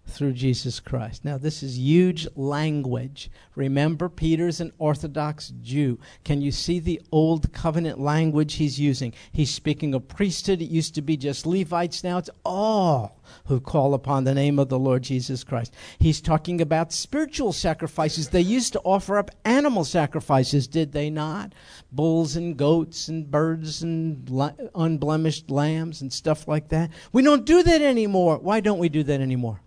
[0.08, 1.26] through Jesus Christ.
[1.26, 3.30] Now, this is huge language.
[3.56, 6.00] Remember, Peter's an Orthodox Jew.
[6.24, 9.14] Can you see the Old Covenant language he's using?
[9.32, 10.62] He's speaking of priesthood.
[10.62, 12.04] It used to be just Levites.
[12.04, 15.74] Now it's all who call upon the name of the Lord Jesus Christ.
[15.98, 18.30] He's talking about spiritual sacrifices.
[18.30, 21.54] They used to offer up animal sacrifices, did they not?
[21.92, 24.30] Bulls and goats and birds and
[24.76, 26.92] unblemished lambs and stuff like that.
[27.12, 28.38] We don't do that anymore.
[28.38, 29.62] Why don't we do that anymore?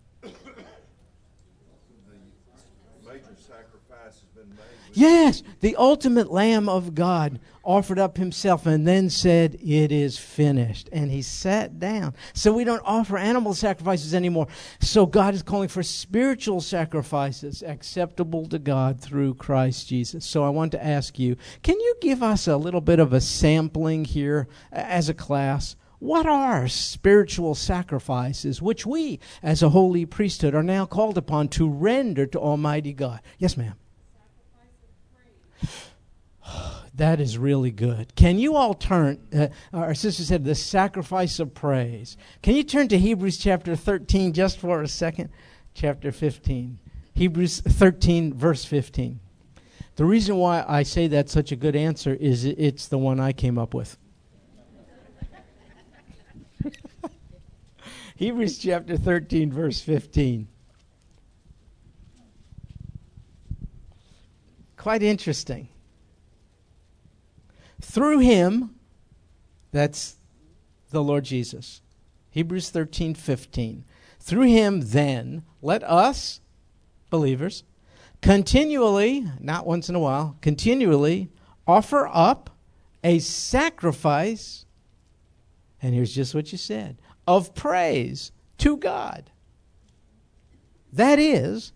[4.93, 10.89] Yes, the ultimate Lamb of God offered up himself and then said, It is finished.
[10.91, 12.15] And he sat down.
[12.33, 14.49] So we don't offer animal sacrifices anymore.
[14.81, 20.25] So God is calling for spiritual sacrifices acceptable to God through Christ Jesus.
[20.25, 23.21] So I want to ask you can you give us a little bit of a
[23.21, 25.77] sampling here as a class?
[25.99, 31.69] What are spiritual sacrifices which we, as a holy priesthood, are now called upon to
[31.69, 33.21] render to Almighty God?
[33.39, 33.75] Yes, ma'am.
[36.95, 38.17] That is really good.
[38.17, 39.21] Can you all turn?
[39.33, 42.17] Uh, our sister said the sacrifice of praise.
[42.43, 45.29] Can you turn to Hebrews chapter 13 just for a second?
[45.75, 46.81] Chapter 15.
[47.15, 49.21] Hebrews 13, verse 15.
[49.95, 53.33] The reason why I say that's such a good answer is it's the one I
[53.33, 53.97] came up with.
[58.17, 60.49] Hebrews chapter 13, verse 15.
[64.77, 65.69] Quite interesting.
[67.81, 68.75] Through him,
[69.73, 70.17] that's
[70.91, 71.83] the Lord Jesus.
[72.31, 73.85] Hebrews 13, 15.
[74.21, 76.41] Through him, then, let us,
[77.11, 77.65] believers,
[78.21, 81.31] continually, not once in a while, continually
[81.67, 82.51] offer up
[83.05, 84.67] a sacrifice,
[85.83, 89.31] and here's just what you said, of praise to God.
[90.93, 91.73] That is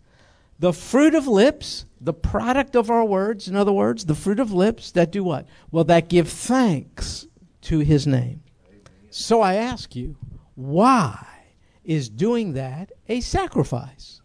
[0.58, 4.52] the fruit of lips, the product of our words, in other words, the fruit of
[4.52, 5.46] lips that do what?
[5.70, 7.26] Well, that give thanks
[7.62, 8.42] to his name.
[9.10, 10.16] So I ask you,
[10.54, 11.26] why
[11.84, 14.20] is doing that a sacrifice?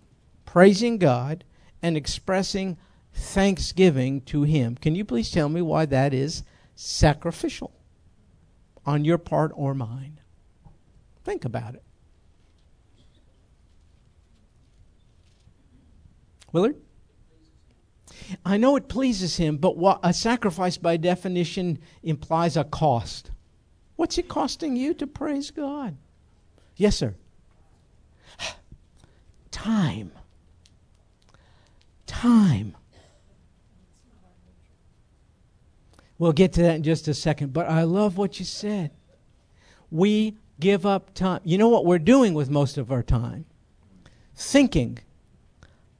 [0.45, 1.43] Praising God
[1.81, 2.77] and expressing
[3.13, 4.75] thanksgiving to him.
[4.75, 6.43] Can you please tell me why that is
[6.75, 7.76] sacrificial
[8.87, 10.19] on your part or mine?
[11.23, 11.83] Think about it.
[16.53, 16.77] Willard?
[18.45, 23.31] I know it pleases him, but what a sacrifice by definition implies a cost.
[23.97, 25.97] What's it costing you to praise God?
[26.77, 27.15] Yes, sir.
[29.51, 30.11] Time.
[32.05, 32.75] Time.
[36.19, 38.91] We'll get to that in just a second, but I love what you said.
[39.91, 41.41] We give up time.
[41.43, 43.45] You know what we're doing with most of our time?
[44.35, 44.99] Thinking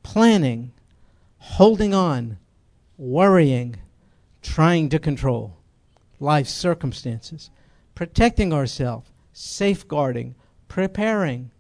[0.08, 0.72] planning,
[1.38, 2.38] holding on,
[2.98, 3.76] worrying,
[4.42, 5.58] trying to control
[6.18, 7.50] life's circumstances,
[7.94, 10.34] protecting ourselves, safeguarding,
[10.70, 11.52] preparing,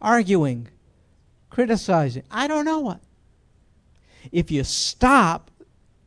[0.00, 0.66] arguing,
[1.50, 2.22] criticizing.
[2.30, 3.02] I don't know what.
[4.32, 5.50] If you stop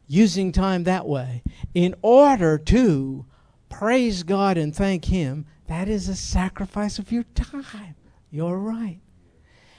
[0.08, 1.44] using time that way
[1.74, 3.26] in order to
[3.70, 7.96] praise God and thank Him, that is a sacrifice of your time.
[8.30, 9.00] You're right.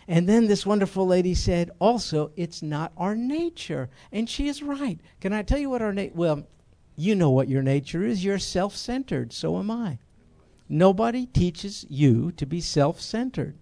[0.09, 3.91] And then this wonderful lady said, also, it's not our nature.
[4.13, 5.01] And she is right.
[5.21, 6.47] Can I tell you what our nature, well,
[6.97, 8.25] you know what your nature is.
[8.25, 9.33] You're self centered.
[9.33, 9.99] So am I.
[10.69, 13.59] Nobody teaches you to be self centered.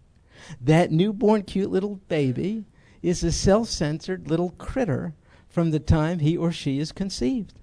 [0.61, 2.65] That newborn, cute little baby
[3.03, 5.15] is a self centered little critter
[5.55, 7.55] from the time he or she is conceived.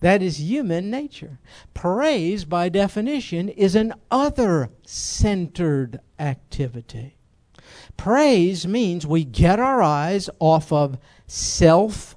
[0.00, 1.38] That is human nature.
[1.72, 7.16] Praise, by definition, is an other centered activity.
[7.96, 10.98] Praise means we get our eyes off of
[11.28, 12.16] self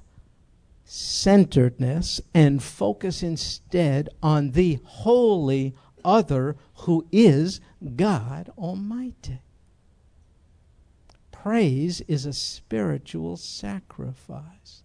[0.84, 7.60] centeredness and focus instead on the holy other who is
[7.94, 9.38] God Almighty.
[11.30, 14.82] Praise is a spiritual sacrifice.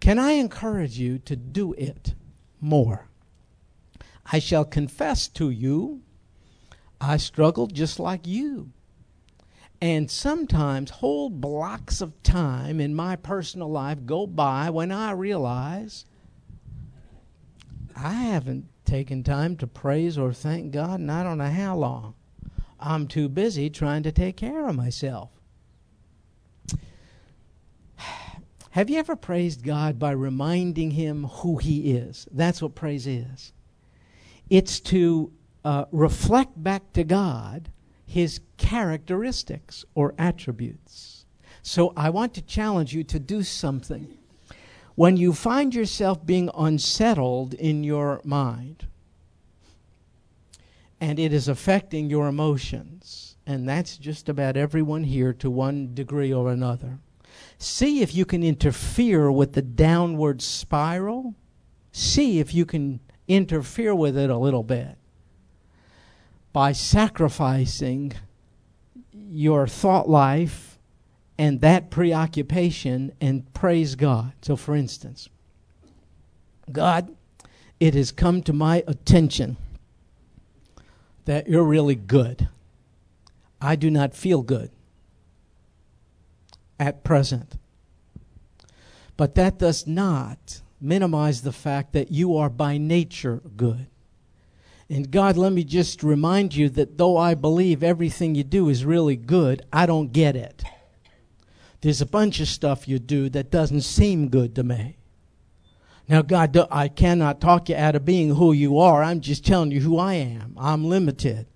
[0.00, 2.14] Can I encourage you to do it
[2.60, 3.08] more?
[4.30, 6.02] I shall confess to you,
[7.00, 8.72] I struggled just like you
[9.80, 16.06] and sometimes whole blocks of time in my personal life go by when I realize
[17.94, 22.14] I haven't taken time to praise or thank God, and I don't know how long.
[22.78, 25.30] I'm too busy trying to take care of myself.
[28.76, 32.28] Have you ever praised God by reminding Him who He is?
[32.30, 33.54] That's what praise is.
[34.50, 35.32] It's to
[35.64, 37.70] uh, reflect back to God
[38.04, 41.24] His characteristics or attributes.
[41.62, 44.18] So I want to challenge you to do something.
[44.94, 48.88] When you find yourself being unsettled in your mind,
[51.00, 56.30] and it is affecting your emotions, and that's just about everyone here to one degree
[56.30, 56.98] or another.
[57.58, 61.34] See if you can interfere with the downward spiral.
[61.92, 64.98] See if you can interfere with it a little bit
[66.52, 68.12] by sacrificing
[69.12, 70.78] your thought life
[71.38, 74.32] and that preoccupation and praise God.
[74.42, 75.28] So, for instance,
[76.70, 77.14] God,
[77.78, 79.56] it has come to my attention
[81.24, 82.48] that you're really good.
[83.60, 84.70] I do not feel good
[86.78, 87.56] at present.
[89.16, 93.86] But that does not minimize the fact that you are by nature good.
[94.88, 98.84] And God, let me just remind you that though I believe everything you do is
[98.84, 100.62] really good, I don't get it.
[101.80, 104.96] There's a bunch of stuff you do that doesn't seem good to me.
[106.08, 109.02] Now, God, I cannot talk you out of being who you are.
[109.02, 110.54] I'm just telling you who I am.
[110.56, 111.46] I'm limited.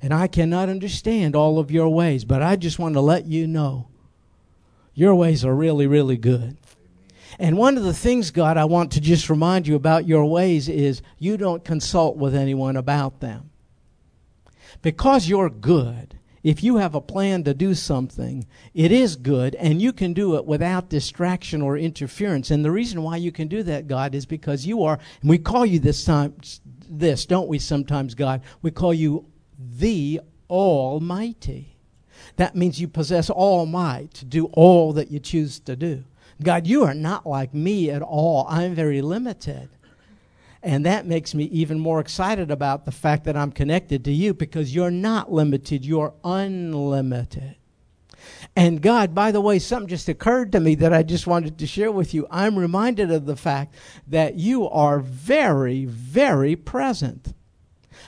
[0.00, 3.46] And I cannot understand all of your ways, but I just want to let you
[3.46, 3.88] know
[4.94, 6.56] your ways are really, really good.
[7.38, 10.68] And one of the things, God, I want to just remind you about your ways
[10.68, 13.50] is you don't consult with anyone about them.
[14.82, 19.80] Because you're good, if you have a plan to do something, it is good, and
[19.80, 22.50] you can do it without distraction or interference.
[22.50, 25.38] And the reason why you can do that, God, is because you are, and we
[25.38, 26.34] call you this time,
[26.88, 28.42] this, don't we sometimes, God?
[28.60, 29.26] We call you
[29.58, 30.20] the
[30.50, 31.71] Almighty.
[32.36, 36.04] That means you possess all might to do all that you choose to do.
[36.42, 38.46] God, you are not like me at all.
[38.48, 39.68] I'm very limited.
[40.62, 44.32] And that makes me even more excited about the fact that I'm connected to you
[44.32, 47.56] because you're not limited, you're unlimited.
[48.54, 51.66] And God, by the way, something just occurred to me that I just wanted to
[51.66, 52.26] share with you.
[52.30, 53.74] I'm reminded of the fact
[54.06, 57.34] that you are very, very present.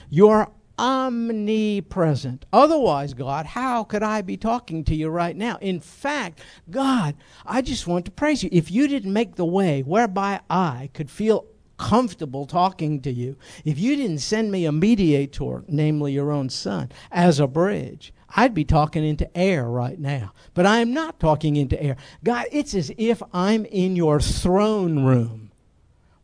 [0.09, 2.45] You're omnipresent.
[2.51, 5.57] Otherwise, God, how could I be talking to you right now?
[5.61, 7.15] In fact, God,
[7.45, 8.49] I just want to praise you.
[8.51, 11.45] If you didn't make the way whereby I could feel
[11.77, 16.91] comfortable talking to you, if you didn't send me a mediator, namely your own son,
[17.11, 20.33] as a bridge, I'd be talking into air right now.
[20.53, 21.95] But I am not talking into air.
[22.23, 25.44] God, it's as if I'm in your throne room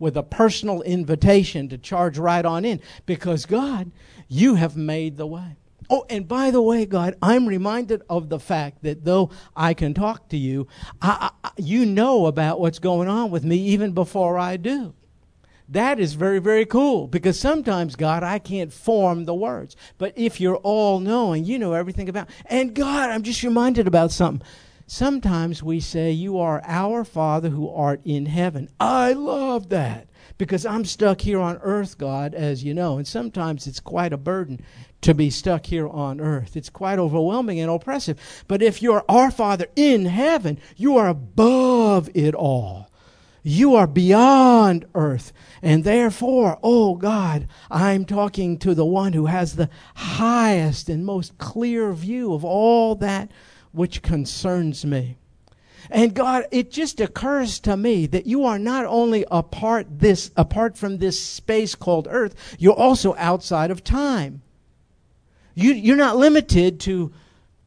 [0.02, 3.92] with a personal invitation to charge right on in because God,
[4.28, 5.56] you have made the way.
[5.90, 9.94] Oh, and by the way, God, I'm reminded of the fact that though I can
[9.94, 10.68] talk to you,
[11.02, 14.94] I, I, you know about what's going on with me even before I do.
[15.68, 19.76] That is very, very cool because sometimes, God, I can't form the words.
[19.98, 22.30] But if you're all knowing, you know everything about.
[22.46, 24.46] And God, I'm just reminded about something.
[24.94, 28.68] Sometimes we say, You are our Father who art in heaven.
[28.78, 32.98] I love that because I'm stuck here on earth, God, as you know.
[32.98, 34.60] And sometimes it's quite a burden
[35.00, 36.58] to be stuck here on earth.
[36.58, 38.44] It's quite overwhelming and oppressive.
[38.50, 42.92] But if you're our Father in heaven, you are above it all.
[43.44, 45.32] You are beyond earth.
[45.62, 51.38] And therefore, oh God, I'm talking to the one who has the highest and most
[51.38, 53.32] clear view of all that
[53.72, 55.18] which concerns me.
[55.90, 60.78] And God, it just occurs to me that you are not only apart this apart
[60.78, 64.42] from this space called earth, you're also outside of time.
[65.56, 67.12] You, you're not limited to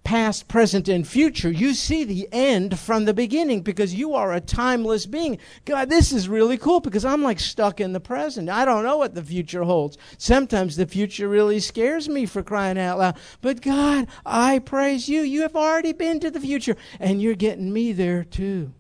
[0.05, 1.51] past, present, and future.
[1.51, 5.39] You see the end from the beginning because you are a timeless being.
[5.65, 8.51] God, this is really cool because I'm like stuck in the present.
[8.51, 9.97] I don't know what the future holds.
[10.19, 13.17] Sometimes the future really scares me for crying out loud.
[13.41, 15.23] But God, I praise you.
[15.23, 18.73] You have already been to the future and you're getting me there too.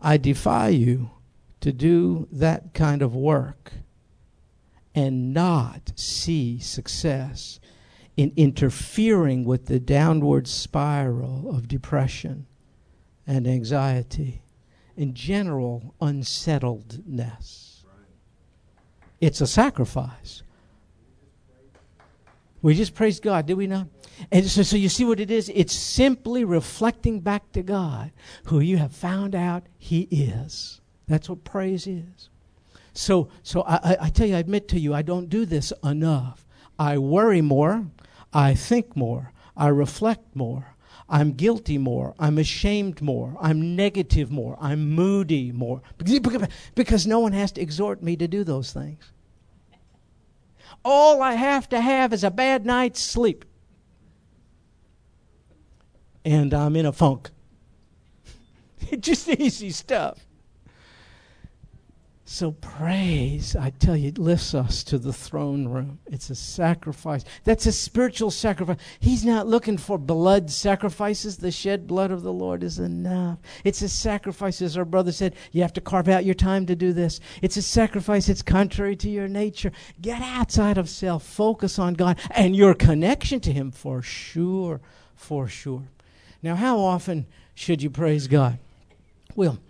[0.00, 1.10] I defy you
[1.60, 3.72] to do that kind of work
[4.94, 7.58] and not see success
[8.16, 12.46] in interfering with the downward spiral of depression
[13.26, 14.42] and anxiety,
[14.96, 17.84] and general unsettledness.
[19.20, 20.42] It's a sacrifice.
[22.62, 23.88] We just praise God, did we not?
[24.30, 25.50] And so, so you see what it is?
[25.54, 28.12] It's simply reflecting back to God
[28.44, 30.80] who you have found out He is.
[31.06, 32.30] That's what praise is.
[32.92, 36.43] So, so I, I tell you, I admit to you, I don't do this enough.
[36.78, 37.86] I worry more.
[38.32, 39.32] I think more.
[39.56, 40.74] I reflect more.
[41.08, 42.14] I'm guilty more.
[42.18, 43.36] I'm ashamed more.
[43.40, 44.56] I'm negative more.
[44.60, 45.82] I'm moody more.
[46.74, 49.12] Because, no one has to exhort me to do those things.
[50.84, 53.44] All I have to have is a bad night's sleep.
[56.24, 57.30] And I'm in a funk.
[58.98, 60.23] Just easy stuff.
[62.34, 66.00] So praise, I tell you, lifts us to the throne room.
[66.06, 67.24] It's a sacrifice.
[67.44, 68.78] That's a spiritual sacrifice.
[68.98, 71.36] He's not looking for blood sacrifices.
[71.36, 73.38] The shed blood of the Lord is enough.
[73.62, 75.36] It's a sacrifice, as our brother said.
[75.52, 77.20] You have to carve out your time to do this.
[77.40, 78.28] It's a sacrifice.
[78.28, 79.70] It's contrary to your nature.
[80.00, 81.22] Get outside of self.
[81.22, 84.80] Focus on God and your connection to Him for sure.
[85.14, 85.84] For sure.
[86.42, 88.58] Now, how often should you praise God?
[89.36, 89.60] Well,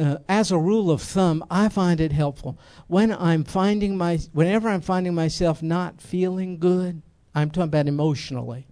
[0.00, 4.68] uh, as a rule of thumb, I find it helpful when I'm finding my whenever
[4.68, 7.02] I'm finding myself not feeling good.
[7.34, 8.66] I'm talking about emotionally.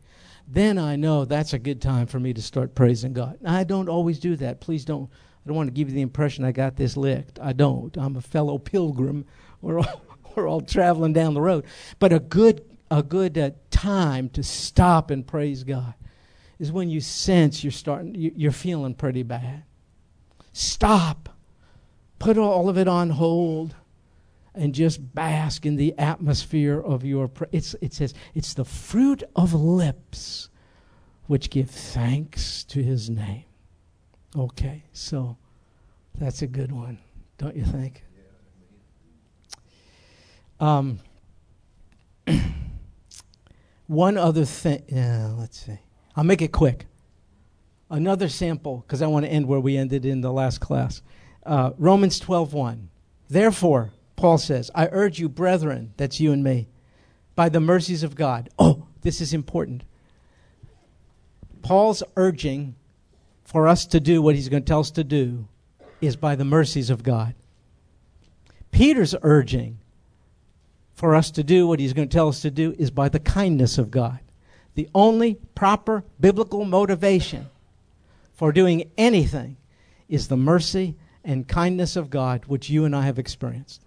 [0.47, 3.39] Then I know that's a good time for me to start praising God.
[3.45, 4.61] I don't always do that.
[4.61, 5.11] Please don't.
[5.13, 7.39] I don't want to give you the impression I got this licked.
[7.41, 7.97] I don't.
[7.97, 9.27] I'm a fellow pilgrim.
[9.61, 10.03] We're all,
[10.37, 11.65] we're all traveling down the road.
[11.99, 15.95] But a good a good uh, time to stop and praise God
[16.61, 19.65] is when you sense you're starting you, you're feeling pretty bad
[20.59, 21.29] Stop.
[22.19, 23.77] Put all of it on hold
[24.57, 27.49] and just bask in the atmosphere of your prayer.
[27.53, 30.49] It's, it says, it's the fruit of lips
[31.29, 33.45] which give thanks to his name.
[34.37, 35.37] Okay, so
[36.17, 36.99] that's a good one,
[37.37, 38.03] don't you think?
[40.59, 40.99] Um,
[43.87, 45.79] one other thing, yeah, let's see.
[46.17, 46.88] I'll make it quick.
[47.91, 51.03] Another sample, because I want to end where we ended in the last class.
[51.45, 52.89] Uh, Romans 12.1.
[53.31, 56.69] Therefore, Paul says, I urge you, brethren, that's you and me,
[57.35, 58.51] by the mercies of God.
[58.59, 59.85] Oh, this is important.
[61.63, 62.75] Paul's urging
[63.45, 65.49] for us to do what he's going to tell us to do
[66.01, 67.35] is by the mercies of God.
[68.71, 69.79] Peter's urging
[70.95, 73.21] for us to do what he's going to tell us to do is by the
[73.21, 74.19] kindness of God.
[74.75, 77.49] The only proper biblical motivation
[78.39, 79.57] for doing anything
[80.09, 83.83] is the mercy and kindness of God which you and I have experienced.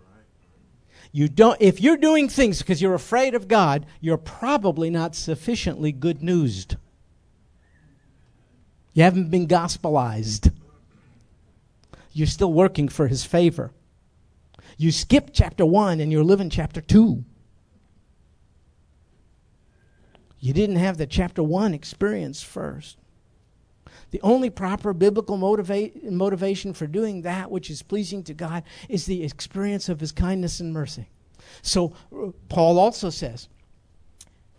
[1.13, 5.93] You don't if you're doing things because you're afraid of God, you're probably not sufficiently
[5.93, 6.75] good newsed.
[8.93, 10.51] You haven't been gospelized.
[12.11, 13.71] You're still working for his favor.
[14.75, 17.23] You skip chapter 1 and you're living chapter 2.
[20.41, 22.97] You didn't have the chapter 1 experience first.
[24.11, 29.05] The only proper biblical motiva- motivation for doing that which is pleasing to God is
[29.05, 31.07] the experience of his kindness and mercy.
[31.61, 33.47] So uh, Paul also says,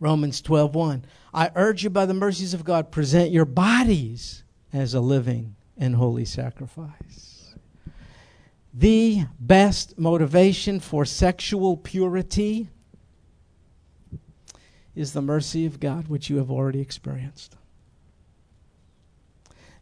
[0.00, 4.42] Romans 12:1, I urge you by the mercies of God present your bodies
[4.72, 7.54] as a living and holy sacrifice.
[8.74, 12.68] The best motivation for sexual purity
[14.94, 17.56] is the mercy of God which you have already experienced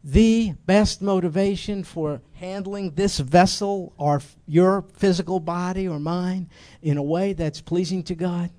[0.03, 6.49] the best motivation for handling this vessel or your physical body or mine
[6.81, 8.51] in a way that's pleasing to God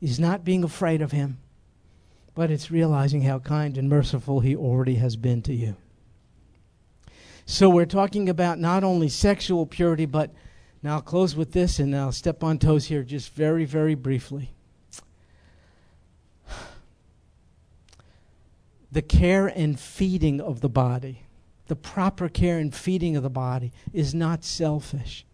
[0.00, 1.38] is not being afraid of Him,
[2.34, 5.76] but it's realizing how kind and merciful He already has been to you.
[7.44, 10.32] So we're talking about not only sexual purity, but
[10.82, 14.55] now I'll close with this and I'll step on toes here just very, very briefly.
[18.96, 21.20] The care and feeding of the body,
[21.66, 25.26] the proper care and feeding of the body, is not selfish.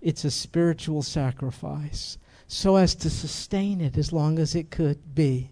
[0.00, 5.50] It's a spiritual sacrifice so as to sustain it as long as it could be,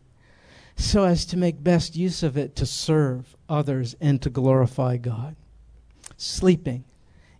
[0.76, 5.34] so as to make best use of it to serve others and to glorify God.
[6.16, 6.84] Sleeping,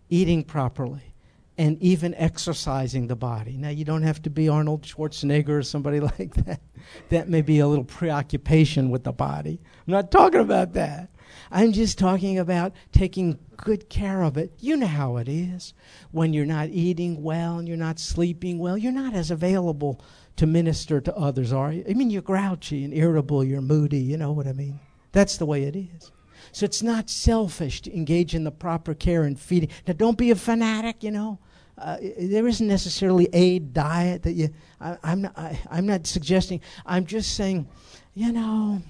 [0.09, 1.13] eating properly,
[1.59, 3.57] and even exercising the body.
[3.57, 6.61] Now, you don't have to be Arnold Schwarzenegger or somebody like that.
[7.09, 9.59] That may be a little preoccupation with the body.
[9.85, 11.09] I'm not talking about that.
[11.51, 14.53] I'm just talking about taking good care of it.
[14.59, 15.73] You know how it is.
[16.11, 20.01] When you're not eating well and you're not sleeping well, you're not as available
[20.37, 21.83] to minister to others, are you?
[21.89, 24.79] I mean, you're grouchy and irritable, you're moody, you know what I mean?
[25.11, 26.09] That's the way it is.
[26.53, 29.69] So it's not selfish to engage in the proper care and feeding.
[29.85, 31.39] Now, don't be a fanatic, you know
[31.79, 34.49] uh, there isn't necessarily a diet that you.
[34.81, 35.37] I, am not.
[35.37, 36.61] I, I'm not suggesting.
[36.85, 37.67] I'm just saying,
[38.13, 38.81] you know,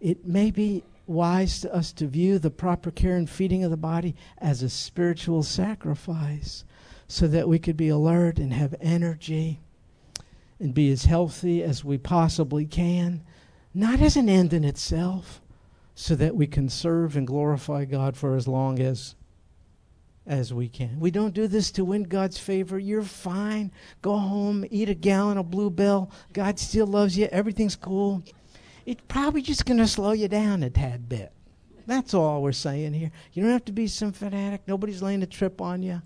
[0.00, 3.76] it may be wise to us to view the proper care and feeding of the
[3.76, 6.64] body as a spiritual sacrifice,
[7.08, 9.60] so that we could be alert and have energy,
[10.60, 13.22] and be as healthy as we possibly can,
[13.74, 15.40] not as an end in itself,
[15.96, 19.15] so that we can serve and glorify God for as long as
[20.26, 20.98] as we can.
[20.98, 22.78] We don't do this to win God's favor.
[22.78, 23.70] You're fine.
[24.02, 26.10] Go home, eat a gallon of Bluebell.
[26.32, 27.26] God still loves you.
[27.26, 28.22] Everything's cool.
[28.84, 31.32] It's probably just going to slow you down a tad bit.
[31.86, 33.12] That's all we're saying here.
[33.32, 34.62] You don't have to be some fanatic.
[34.66, 36.02] Nobody's laying a trip on you.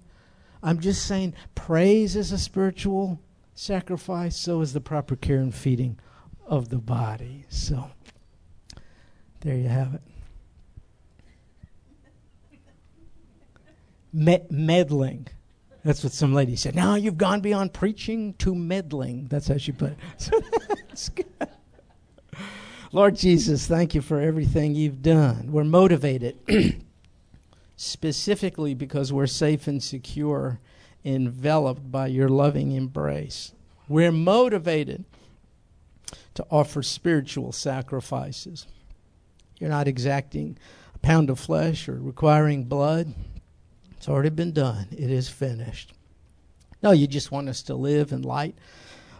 [0.62, 3.18] I'm just saying praise is a spiritual
[3.54, 5.98] sacrifice, so is the proper care and feeding
[6.46, 7.44] of the body.
[7.48, 7.90] So
[9.40, 10.02] there you have it.
[14.12, 15.28] Me- meddling.
[15.84, 16.74] That's what some lady said.
[16.74, 19.26] Now you've gone beyond preaching to meddling.
[19.28, 21.26] That's how she put it.
[22.92, 25.52] Lord Jesus, thank you for everything you've done.
[25.52, 26.36] We're motivated
[27.76, 30.58] specifically because we're safe and secure,
[31.04, 33.52] enveloped by your loving embrace.
[33.88, 35.04] We're motivated
[36.34, 38.66] to offer spiritual sacrifices.
[39.58, 40.58] You're not exacting
[40.94, 43.14] a pound of flesh or requiring blood.
[44.00, 44.86] It's already been done.
[44.92, 45.92] It is finished.
[46.82, 48.56] No, you just want us to live in light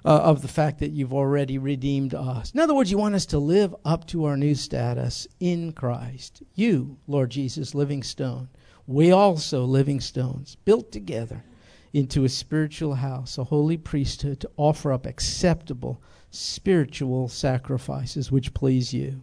[0.06, 2.50] uh, of the fact that you've already redeemed us.
[2.54, 6.42] In other words, you want us to live up to our new status in Christ.
[6.54, 8.48] You, Lord Jesus, living stone.
[8.86, 11.44] We also, living stones, built together
[11.92, 18.94] into a spiritual house, a holy priesthood, to offer up acceptable spiritual sacrifices which please
[18.94, 19.20] you.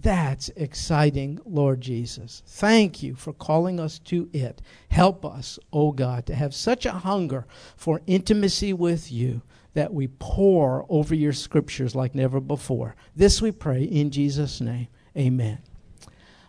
[0.00, 2.42] That's exciting, Lord Jesus.
[2.46, 4.60] Thank you for calling us to it.
[4.88, 9.42] Help us, O oh God, to have such a hunger for intimacy with you
[9.74, 12.96] that we pore over your scriptures like never before.
[13.14, 14.88] This we pray in Jesus' name.
[15.16, 15.58] Amen.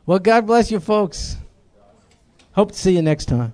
[0.08, 1.38] Well, God bless you, folks.
[2.54, 3.54] Hope to see you next time.